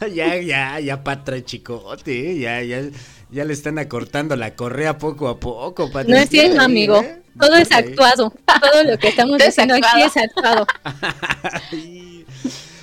[0.14, 2.82] ya, ya, ya Patra chicote, eh, ya, ya,
[3.30, 6.10] ya le están acortando la correa poco a poco, Patra.
[6.14, 7.02] No es cierto, Ahí, amigo.
[7.02, 7.20] ¿eh?
[7.38, 8.32] Todo es actuado.
[8.60, 10.66] Todo lo que estamos diciendo aquí es actuado.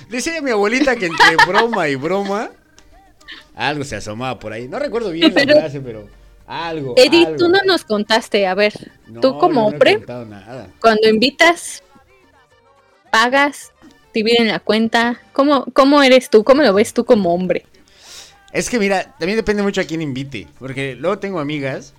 [0.08, 2.50] Decía mi abuelita que entre broma y broma
[3.68, 4.68] algo se asomaba por ahí.
[4.68, 6.08] No recuerdo bien la frase, pero
[6.46, 6.94] Algo.
[6.96, 7.38] Edith, algo.
[7.38, 8.72] tú no nos contaste, a ver,
[9.06, 10.68] No, tú como no hombre, nada.
[10.80, 11.82] cuando invitas,
[13.10, 13.72] pagas,
[14.14, 16.42] dividen la cuenta, ¿cómo, ¿cómo eres tú?
[16.42, 17.66] ¿Cómo lo ves tú como hombre?
[18.52, 20.48] Es que mira, también depende mucho a quién invite.
[20.58, 21.92] Porque luego tengo amigas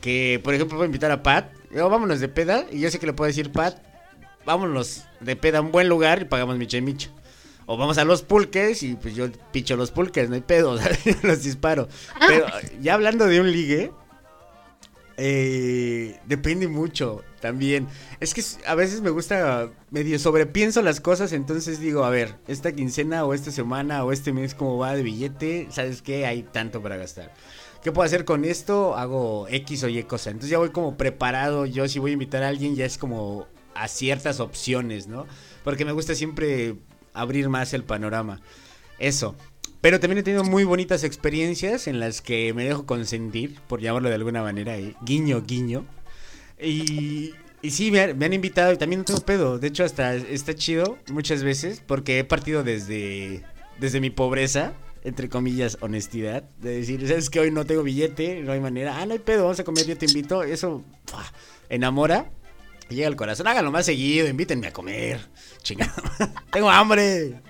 [0.00, 1.52] que, por ejemplo, voy a invitar a Pat.
[1.70, 2.64] Digo, vámonos de peda.
[2.72, 3.76] Y yo sé que le puedo decir, Pat,
[4.44, 7.10] vámonos de peda a un buen lugar y pagamos micha y micha.
[7.66, 10.78] O vamos a los pulques y pues yo picho los pulques, no hay pedo,
[11.22, 11.88] los disparo.
[12.26, 12.46] Pero
[12.80, 13.90] ya hablando de un ligue,
[15.16, 17.86] eh, depende mucho también.
[18.20, 22.72] Es que a veces me gusta medio sobrepienso las cosas, entonces digo, a ver, esta
[22.72, 26.26] quincena o esta semana o este mes cómo va de billete, ¿sabes qué?
[26.26, 27.32] Hay tanto para gastar.
[27.82, 28.96] ¿Qué puedo hacer con esto?
[28.96, 30.30] Hago X o Y cosa.
[30.30, 31.66] Entonces ya voy como preparado.
[31.66, 35.26] Yo si voy a invitar a alguien ya es como a ciertas opciones, ¿no?
[35.62, 36.76] Porque me gusta siempre
[37.14, 38.40] abrir más el panorama.
[38.98, 39.34] Eso.
[39.80, 44.08] Pero también he tenido muy bonitas experiencias en las que me dejo consentir, por llamarlo
[44.08, 44.94] de alguna manera, ¿eh?
[45.02, 45.86] guiño, guiño.
[46.58, 47.34] Y,
[47.64, 49.58] y sí, me han, invitado y también no tengo pedo.
[49.58, 53.42] De hecho, hasta está chido muchas veces porque he partido desde,
[53.78, 56.42] desde mi pobreza, entre comillas, honestidad.
[56.60, 58.98] De decir, ¿sabes que Hoy no tengo billete, no hay manera.
[58.98, 60.42] Ah, no hay pedo, vamos a comer, yo te invito.
[60.42, 61.24] Eso ¡fua!
[61.70, 62.30] enamora.
[62.90, 65.20] y Llega al corazón, háganlo más seguido, invítenme a comer.
[66.52, 67.40] Tengo hambre.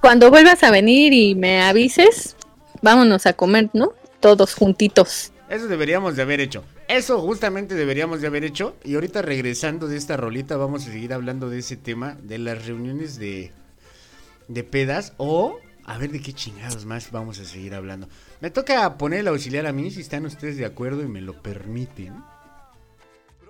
[0.00, 2.36] Cuando vuelvas a venir y me avises,
[2.82, 3.92] vámonos a comer, ¿no?
[4.20, 5.32] Todos juntitos.
[5.48, 6.64] Eso deberíamos de haber hecho.
[6.88, 8.76] Eso justamente deberíamos de haber hecho.
[8.84, 12.66] Y ahorita regresando de esta rolita vamos a seguir hablando de ese tema, de las
[12.66, 13.52] reuniones de,
[14.48, 15.12] de pedas.
[15.16, 18.08] O a ver de qué chingados más vamos a seguir hablando.
[18.40, 21.42] Me toca poner el auxiliar a mí si están ustedes de acuerdo y me lo
[21.42, 22.14] permiten.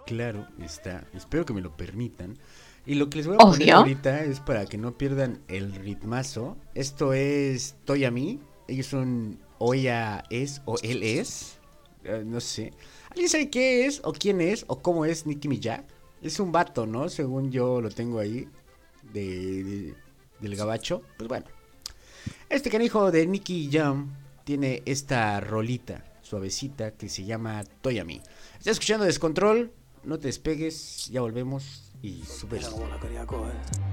[0.07, 1.05] Claro, está.
[1.15, 2.39] Espero que me lo permitan.
[2.91, 3.77] Y lo que les voy a poner Obvio.
[3.77, 6.57] ahorita es para que no pierdan el ritmazo.
[6.75, 8.41] Esto es Toy a mí.
[8.67, 11.59] Ellos son o ella es o él es.
[12.03, 12.73] Eh, no sé.
[13.11, 15.83] ¿Alguien sabe qué es o quién es o cómo es Nicki Minaj?
[16.21, 17.09] Es un vato, ¿no?
[17.09, 18.49] Según yo lo tengo ahí.
[19.13, 19.95] De, de-
[20.41, 21.03] del gabacho.
[21.17, 21.47] Pues bueno.
[22.49, 24.11] Este canijo de Nicky Jam
[24.43, 28.21] tiene esta rolita suavecita que se llama Toy a mí.
[28.59, 29.71] Estás escuchando Descontrol.
[30.03, 31.09] No te despegues.
[31.13, 31.90] Ya volvemos.
[32.03, 32.61] Y súper.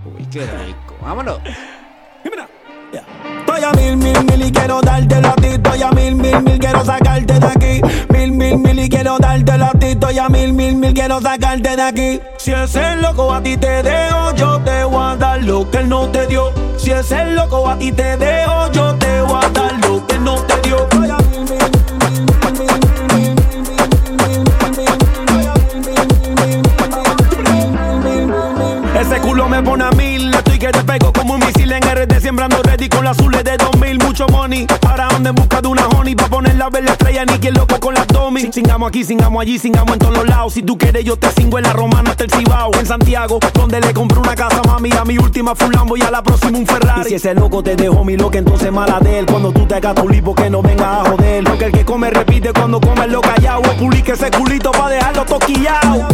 [0.05, 0.95] Uy, qué rico.
[1.01, 1.39] Vámonos.
[3.39, 5.47] Estoy a mil, mil, mil y quiero darte a ti.
[5.47, 7.81] Estoy a mil, mil, mil, quiero sacarte de aquí.
[8.09, 9.87] Mil, mil, mil y quiero darte a ti.
[9.87, 12.21] Estoy a mil, mil, mil, quiero sacarte de aquí.
[12.37, 15.89] Si ese loco a ti te dejo, yo te voy a dar lo que él
[15.89, 16.53] no te dio.
[16.77, 19.86] Si ese loco a ti te dejo, yo te voy a dar
[29.49, 32.89] Me pone a mil, estoy que te pego como un misil en RD Sembrando ready
[32.89, 36.27] con las azules de 2000, mucho money Para donde en busca de una honey, pa'
[36.27, 38.49] poner la estrella Ni quien loco con las domi.
[38.51, 40.53] Singamos aquí, singamos allí, singamos en todos los lados.
[40.53, 42.71] Si tú quieres yo te singo en la romana hasta el Cibao.
[42.79, 44.89] En Santiago, donde le compré una casa mami.
[44.91, 47.09] A mi última fue un a la próxima un Ferrari.
[47.09, 49.25] Si ese loco te dejó mi loca, entonces mala de él.
[49.25, 51.43] Cuando tú te hagas tu lipo que no venga a joder.
[51.43, 56.07] Porque el que come repite cuando come lo callado publique ese culito pa' dejarlo toquillao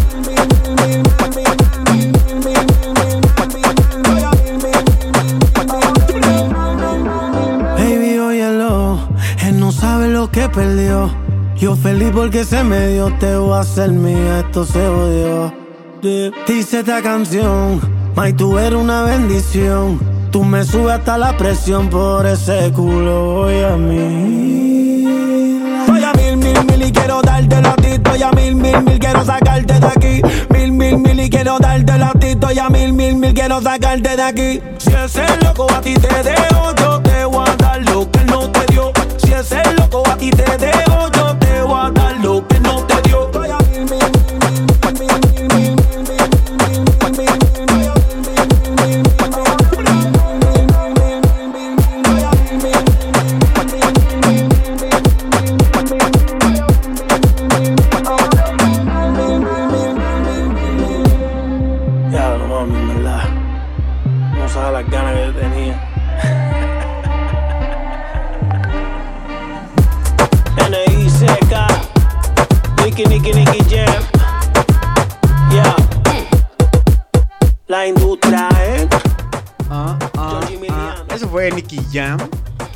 [10.30, 11.10] que perdió.
[11.58, 15.54] Yo feliz porque se me dio, te voy a hacer mía, esto se odió.
[16.48, 17.80] Dice esta canción,
[18.16, 20.00] May, tú eres una bendición.
[20.32, 25.06] Tú me subes hasta la presión por ese culo, voy a mí.
[25.82, 27.88] Estoy a mil, mil, mil y quiero darte a ti.
[27.88, 30.22] Estoy a mil, mil, mil, quiero sacarte de aquí.
[30.50, 32.28] Mil, mil, mil y quiero darte a ti.
[32.28, 34.62] Estoy a mil, mil, mil, quiero sacarte de aquí.
[34.80, 36.74] Si ese loco a ti te dejo,
[40.24, 40.83] ti te dejo,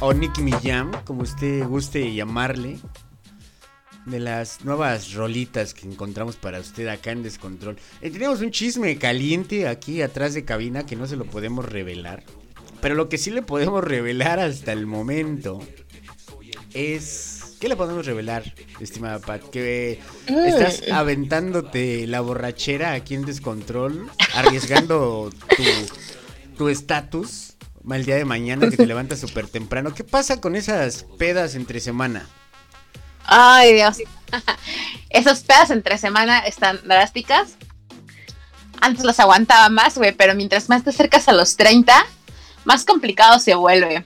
[0.08, 2.78] o Nicky Mi Jam, como usted guste llamarle.
[4.06, 7.76] De las nuevas rolitas que encontramos para usted acá en Descontrol.
[8.00, 12.24] Eh, tenemos un chisme caliente aquí atrás de cabina que no se lo podemos revelar.
[12.80, 15.60] Pero lo que sí le podemos revelar hasta el momento
[16.74, 19.42] es ¿Qué le podemos revelar, estimada Pat?
[19.50, 20.00] Que
[20.30, 20.38] Mm.
[20.46, 25.64] estás aventándote la borrachera aquí en descontrol, arriesgando tu
[26.58, 27.57] tu estatus
[27.96, 29.94] el día de mañana que te levantas súper temprano.
[29.94, 32.28] ¿Qué pasa con esas pedas entre semana?
[33.26, 33.98] Ay, Dios.
[35.10, 37.56] Esas pedas entre semana están drásticas.
[38.82, 41.94] Antes las aguantaba más, güey, pero mientras más te acercas a los 30,
[42.66, 44.06] más complicado se vuelve.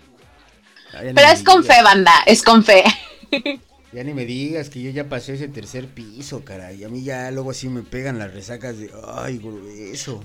[0.93, 2.84] Ah, Pero es con fe, banda, es con fe.
[3.93, 6.86] Ya ni me digas que yo ya pasé ese tercer piso, caray.
[6.86, 10.23] A mí ya luego sí me pegan las resacas de, ay, grueso.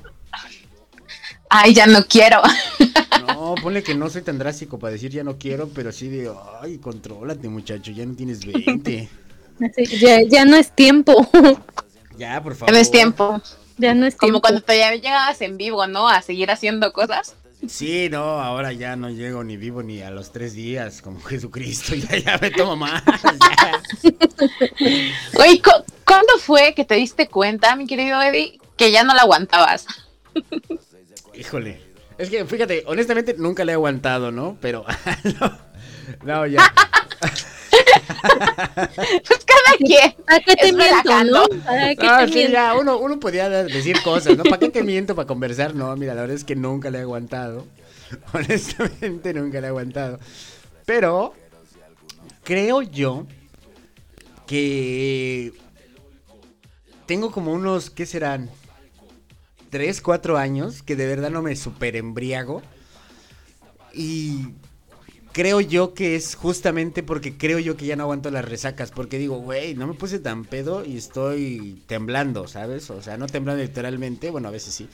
[1.49, 2.41] Ay, ya no quiero.
[3.27, 6.33] No, ponle que no soy tan drástico para decir ya no quiero, pero sí de,
[6.61, 9.09] ay, contrólate, muchacho, ya no tienes 20.
[9.65, 11.29] Así, ya, ya no es tiempo.
[12.19, 12.73] Ya, por favor.
[12.75, 13.41] No es tiempo.
[13.79, 14.41] Ya no es Como tiempo.
[14.41, 16.09] cuando te llegabas en vivo, ¿no?
[16.09, 17.35] A seguir haciendo cosas.
[17.69, 21.95] Sí, no, ahora ya no llego ni vivo ni a los tres días, como Jesucristo,
[21.95, 23.03] ya, ya me tomo más.
[23.63, 23.83] ya.
[25.41, 29.23] Oye, ¿cu- ¿cuándo fue que te diste cuenta, mi querido Eddie, que ya no la
[29.23, 29.87] aguantabas?
[31.37, 31.81] Híjole.
[32.19, 34.57] Es que, fíjate, honestamente nunca le he aguantado, ¿no?
[34.61, 34.85] Pero,
[35.41, 35.59] no,
[36.25, 36.63] no, ya.
[39.27, 40.15] Pues cada quien.
[40.25, 41.45] ¿Para qué te miento, no?
[41.65, 42.53] ¿Para qué Ah, te sí, miento?
[42.53, 44.45] ya, uno, uno podía decir cosas, ¿no?
[44.45, 45.75] ¿Para qué te miento para conversar?
[45.75, 47.67] No, mira, la verdad es que nunca le he aguantado.
[48.33, 50.19] Honestamente, nunca le he aguantado.
[50.85, 51.35] Pero,
[52.45, 53.27] creo yo
[54.47, 55.53] que
[57.07, 58.51] tengo como unos, ¿qué serán?
[59.77, 62.63] Tres, cuatro años que de verdad no me super embriago.
[63.93, 64.55] Y
[65.33, 68.91] creo yo que es justamente porque creo yo que ya no aguanto las resacas.
[68.91, 72.89] Porque digo, güey, no me puse tan pedo y estoy temblando, ¿sabes?
[72.89, 74.89] O sea, no temblando literalmente, bueno, a veces sí.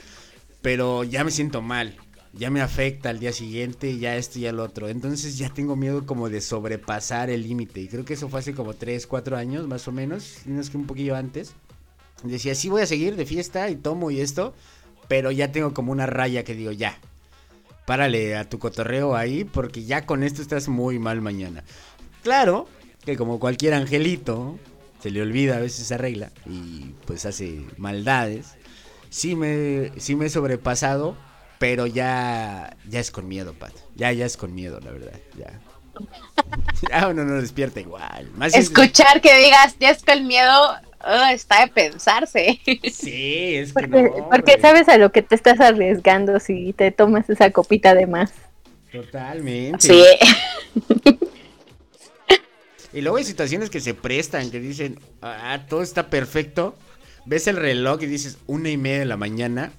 [0.62, 1.96] Pero ya me siento mal.
[2.32, 4.88] Ya me afecta al día siguiente, ya esto y ya lo otro.
[4.88, 7.82] Entonces ya tengo miedo como de sobrepasar el límite.
[7.82, 10.38] Y creo que eso fue hace como 3, 4 años, más o menos.
[10.44, 11.54] No que un poquillo antes.
[12.22, 14.54] Decía, sí voy a seguir de fiesta y tomo y esto.
[15.08, 16.98] Pero ya tengo como una raya que digo, ya,
[17.86, 21.64] párale a tu cotorreo ahí porque ya con esto estás muy mal mañana.
[22.22, 22.68] Claro
[23.04, 24.58] que como cualquier angelito,
[25.02, 28.54] se le olvida a veces esa regla y pues hace maldades.
[29.10, 31.16] Sí me, sí me he sobrepasado,
[31.58, 33.72] pero ya, ya es con miedo, Pat.
[33.96, 35.60] Ya, ya es con miedo, la verdad, ya.
[36.90, 38.30] Ya uno no despierta igual.
[38.36, 40.74] Más Escuchar que digas, ya es el miedo
[41.04, 42.60] ah, está de pensarse.
[42.92, 44.60] Sí, es que Porque, no, porque hombre.
[44.60, 48.32] sabes a lo que te estás arriesgando si te tomas esa copita de más.
[48.90, 49.86] Totalmente.
[49.88, 50.04] Sí.
[52.92, 56.76] Y luego hay situaciones que se prestan, que dicen, ah, todo está perfecto.
[57.24, 59.72] Ves el reloj y dices, una y media de la mañana.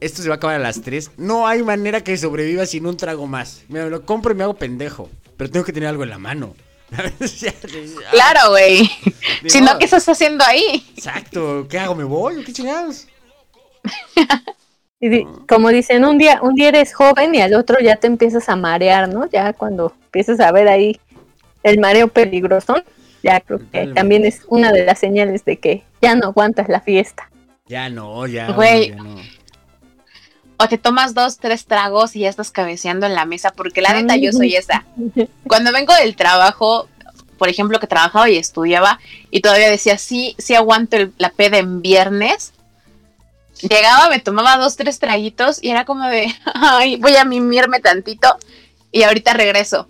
[0.00, 1.10] Esto se va a acabar a las tres.
[1.16, 3.64] No hay manera que sobreviva sin un trago más.
[3.68, 5.10] Me lo compro y me hago pendejo.
[5.36, 6.54] Pero tengo que tener algo en la mano.
[8.10, 8.90] Claro, güey.
[9.46, 9.78] Si no.
[9.78, 10.84] ¿qué estás haciendo ahí?
[10.96, 11.66] Exacto.
[11.68, 11.94] ¿Qué hago?
[11.94, 12.44] ¿Me voy?
[12.44, 13.06] ¿Qué chingados?
[15.00, 18.48] Y como dicen, un día, un día eres joven y al otro ya te empiezas
[18.48, 19.30] a marear, ¿no?
[19.30, 20.98] Ya cuando empiezas a ver ahí
[21.62, 22.82] el mareo peligroso,
[23.22, 23.94] ya creo que Totalmente.
[23.94, 27.30] también es una de las señales de que ya no aguantas la fiesta.
[27.66, 28.50] Ya no, ya.
[28.50, 28.88] Güey.
[28.88, 29.16] ya no.
[30.60, 33.92] O te tomas dos, tres tragos y ya estás cabeceando en la mesa, porque la
[33.92, 34.84] neta yo soy esa.
[35.46, 36.88] Cuando vengo del trabajo,
[37.38, 38.98] por ejemplo, que trabajaba y estudiaba,
[39.30, 42.52] y todavía decía, sí, sí aguanto el- la peda en viernes.
[43.60, 48.36] Llegaba, me tomaba dos, tres traguitos y era como de, ay, voy a mimirme tantito
[48.92, 49.88] y ahorita regreso.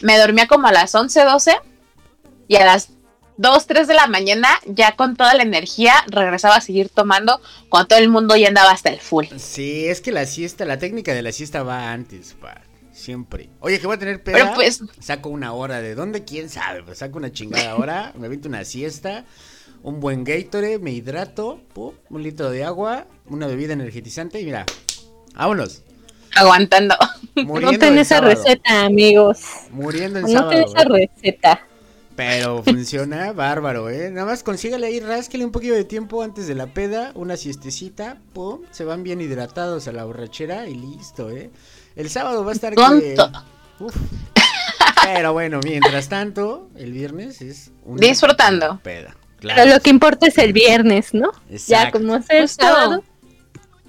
[0.00, 1.56] Me dormía como a las 11, 12
[2.48, 2.90] y a las
[3.42, 7.88] 2, 3 de la mañana, ya con toda la energía, regresaba a seguir tomando cuando
[7.88, 9.26] todo el mundo ya andaba hasta el full.
[9.36, 12.60] Sí, es que la siesta, la técnica de la siesta va antes, pa.
[12.92, 13.48] Siempre.
[13.60, 14.36] Oye, que voy a tener peda.
[14.38, 16.82] Pero pues- Saco una hora de dónde, quién sabe.
[16.84, 19.24] Pues saco una chingada hora, me aviento una siesta,
[19.82, 24.66] un buen Gatorade, me hidrato, pum, un litro de agua, una bebida energetizante y mira,
[25.34, 25.82] vámonos.
[26.36, 26.94] Aguantando.
[27.34, 28.34] Muriendo no ten esa sábado.
[28.34, 29.40] receta, amigos.
[29.70, 30.96] Muriendo el No ten sábado.
[30.96, 31.66] esa receta.
[32.30, 34.10] Pero funciona bárbaro, ¿eh?
[34.10, 38.18] Nada más consígale ahí, rásquele un poquito de tiempo antes de la peda, una siestecita,
[38.32, 41.50] pum, se van bien hidratados a la borrachera y listo, ¿eh?
[41.96, 43.14] El sábado va a estar que...
[43.16, 43.32] Tonto.
[43.80, 43.96] Uf.
[45.04, 48.80] Pero bueno, mientras tanto, el viernes es una Disfrutando.
[48.82, 49.16] peda.
[49.40, 51.32] Pero Claro, lo que importa es el viernes, ¿no?
[51.48, 51.98] Ya Exacto.
[51.98, 52.64] como es el Justo.
[52.64, 53.02] sábado,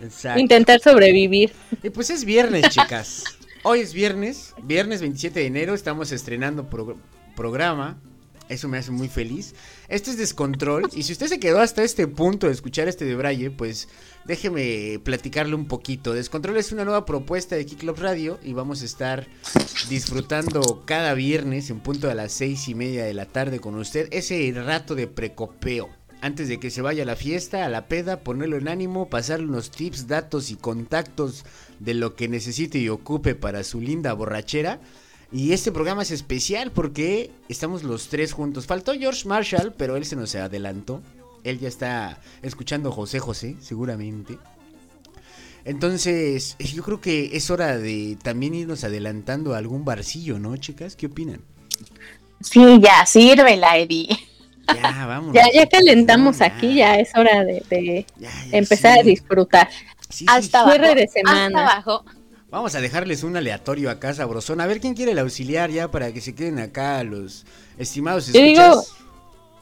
[0.01, 0.39] exacto.
[0.39, 1.53] intentar sobrevivir.
[1.84, 3.23] Y pues es viernes, chicas.
[3.61, 6.97] Hoy es viernes, viernes 27 de enero, estamos estrenando pro-
[7.36, 7.97] programa.
[8.49, 9.55] Eso me hace muy feliz.
[9.87, 10.89] Este es Descontrol.
[10.93, 13.87] Y si usted se quedó hasta este punto de escuchar este de Braille, pues
[14.25, 16.13] déjeme platicarle un poquito.
[16.13, 19.27] Descontrol es una nueva propuesta de Kick Radio y vamos a estar
[19.89, 24.07] disfrutando cada viernes en punto a las seis y media de la tarde con usted
[24.11, 25.89] ese rato de precopeo.
[26.21, 29.45] Antes de que se vaya a la fiesta, a la peda, ponerlo en ánimo, pasarle
[29.45, 31.43] unos tips, datos y contactos
[31.79, 34.79] de lo que necesite y ocupe para su linda borrachera.
[35.34, 38.67] Y este programa es especial porque estamos los tres juntos.
[38.67, 41.01] Faltó George Marshall, pero él se nos adelantó.
[41.43, 44.38] Él ya está escuchando José José, seguramente.
[45.65, 50.95] Entonces, yo creo que es hora de también irnos adelantando a algún barcillo, ¿no, chicas?
[50.95, 51.41] ¿Qué opinan?
[52.39, 54.09] Sí, ya, sírvela, Eddie.
[54.67, 55.34] Ya, vamos.
[55.34, 58.05] Ya, ya calentamos aquí, ya es hora de, de
[58.51, 58.99] empezar sí.
[58.99, 59.69] a disfrutar.
[60.27, 61.45] hasta Cierre abajo, de semana.
[61.45, 62.05] Hasta abajo.
[62.54, 64.62] Vamos a dejarles un aleatorio acá, sabrosón.
[64.62, 67.45] A ver quién quiere el auxiliar ya para que se queden acá los
[67.80, 68.70] estimados Yo escuchas.
[68.70, 68.84] digo,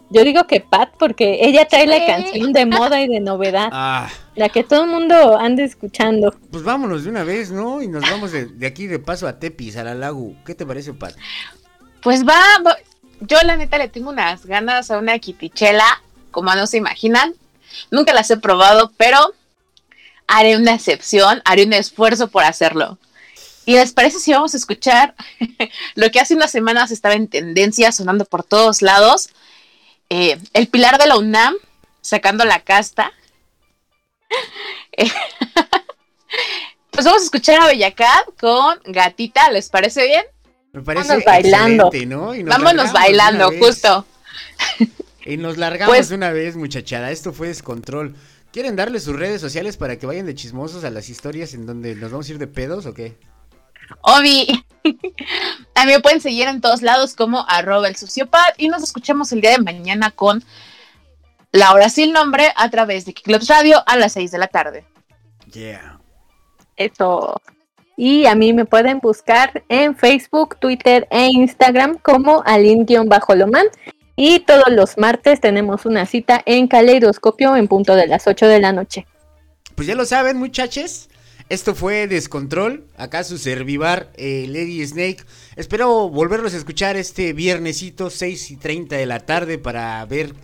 [0.10, 4.10] yo digo que Pat, porque ella trae la canción de moda y de novedad, Ah,
[4.36, 6.36] la que todo el mundo anda escuchando.
[6.52, 7.82] pues vámonos de una vez, ¿no?
[7.82, 10.36] Y nos vamos de, de aquí de paso a Tepis, a la Lagu.
[10.46, 11.16] ¿Qué te parece, Pat?
[12.04, 12.76] Pues va, va-
[13.22, 15.86] yo la neta le tengo unas ganas a una quitichela,
[16.32, 17.36] como no se imaginan.
[17.89, 19.18] Nunca las he probado, pero
[20.32, 22.97] haré una excepción, haré un esfuerzo por hacerlo.
[23.65, 25.13] ¿Y les parece si vamos a escuchar
[25.95, 29.29] lo que hace unas semanas estaba en tendencia, sonando por todos lados?
[30.09, 31.55] Eh, el pilar de la UNAM,
[32.01, 33.11] sacando la casta.
[34.93, 35.11] Eh,
[36.91, 40.23] pues vamos a escuchar a Bellacat con Gatita, ¿les parece bien?
[40.71, 41.91] Me parece Vámonos bailando.
[42.07, 42.34] ¿no?
[42.34, 44.05] Y nos Vámonos bailando, justo.
[45.25, 47.11] Y nos largamos Pues- de una vez, muchachada.
[47.11, 48.15] Esto fue descontrol.
[48.52, 51.95] ¿Quieren darle sus redes sociales para que vayan de chismosos a las historias en donde
[51.95, 53.18] nos vamos a ir de pedos o qué?
[54.02, 54.66] Obi.
[55.76, 59.32] A mí me pueden seguir en todos lados como arroba el sociopad y nos escuchamos
[59.32, 60.43] el día de mañana con
[61.52, 64.86] La Hora Sin Nombre a través de Kicklot Radio a las 6 de la tarde.
[65.54, 65.99] Yeah.
[66.76, 67.41] Eso.
[67.95, 73.68] Y a mí me pueden buscar en Facebook, Twitter e Instagram como Alin-Loman.
[74.24, 78.59] Y todos los martes tenemos una cita en Caleidoscopio en punto de las 8 de
[78.59, 79.07] la noche.
[79.74, 81.09] Pues ya lo saben, muchachos.
[81.49, 82.86] Esto fue Descontrol.
[82.97, 85.26] Acá su servivar, eh, Lady Snake.
[85.55, 90.36] Espero volverlos a escuchar este viernesito, 6 y 30 de la tarde, para ver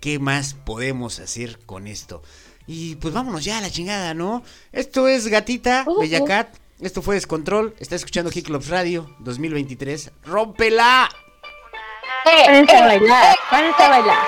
[0.00, 2.22] qué más podemos hacer con esto.
[2.66, 4.42] Y pues vámonos ya a la chingada, ¿no?
[4.72, 6.56] Esto es Gatita, Uh, Bellacat.
[6.80, 7.74] Esto fue Descontrol.
[7.80, 10.10] Está escuchando Hit Clubs Radio 2023.
[10.24, 11.10] ¡Rómpela!
[12.24, 14.18] Párense a bailar, párense a bailar.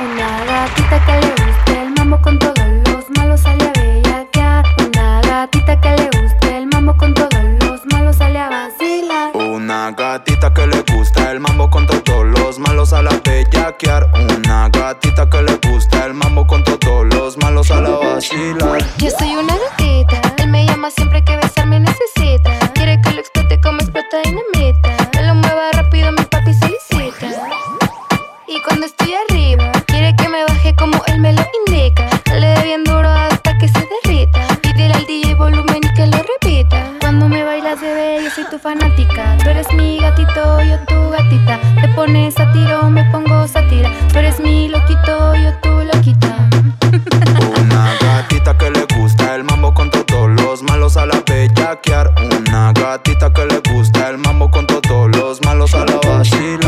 [0.00, 4.64] Una gatita que le guste el mambo con todos los malos sale a bellaquear.
[4.86, 9.36] Una gatita que le guste el mambo con todos los malos sale a vacilar.
[9.36, 14.10] Una gatita que le gusta el mambo con todos los malos a la bellaquear.
[14.36, 18.80] Una gatita que le gusta el mambo con todos los malos a la vacilar.
[18.98, 22.58] Yo soy una gatita, él me llama siempre que besarme necesita.
[22.74, 24.99] Quiere que lo explote como explota dinamita.
[28.80, 32.08] Cuando estoy arriba, quiere que me baje como él me lo indica.
[32.32, 34.40] Le bien duro hasta que se derrita.
[34.62, 36.90] Pídele al DJ volumen y que lo repita.
[36.98, 39.36] Cuando me bailas, bebé, yo soy tu fanática.
[39.42, 41.60] Tú eres mi gatito, yo tu gatita.
[41.78, 43.90] Te pones a tiro, me pongo satira.
[44.10, 46.48] Tú eres mi loquito, yo tu loquita.
[47.60, 52.14] Una gatita que le gusta el mambo con todos los malos a la bellaquear.
[52.48, 56.59] Una gatita que le gusta el mambo con todos los malos a la vacilar.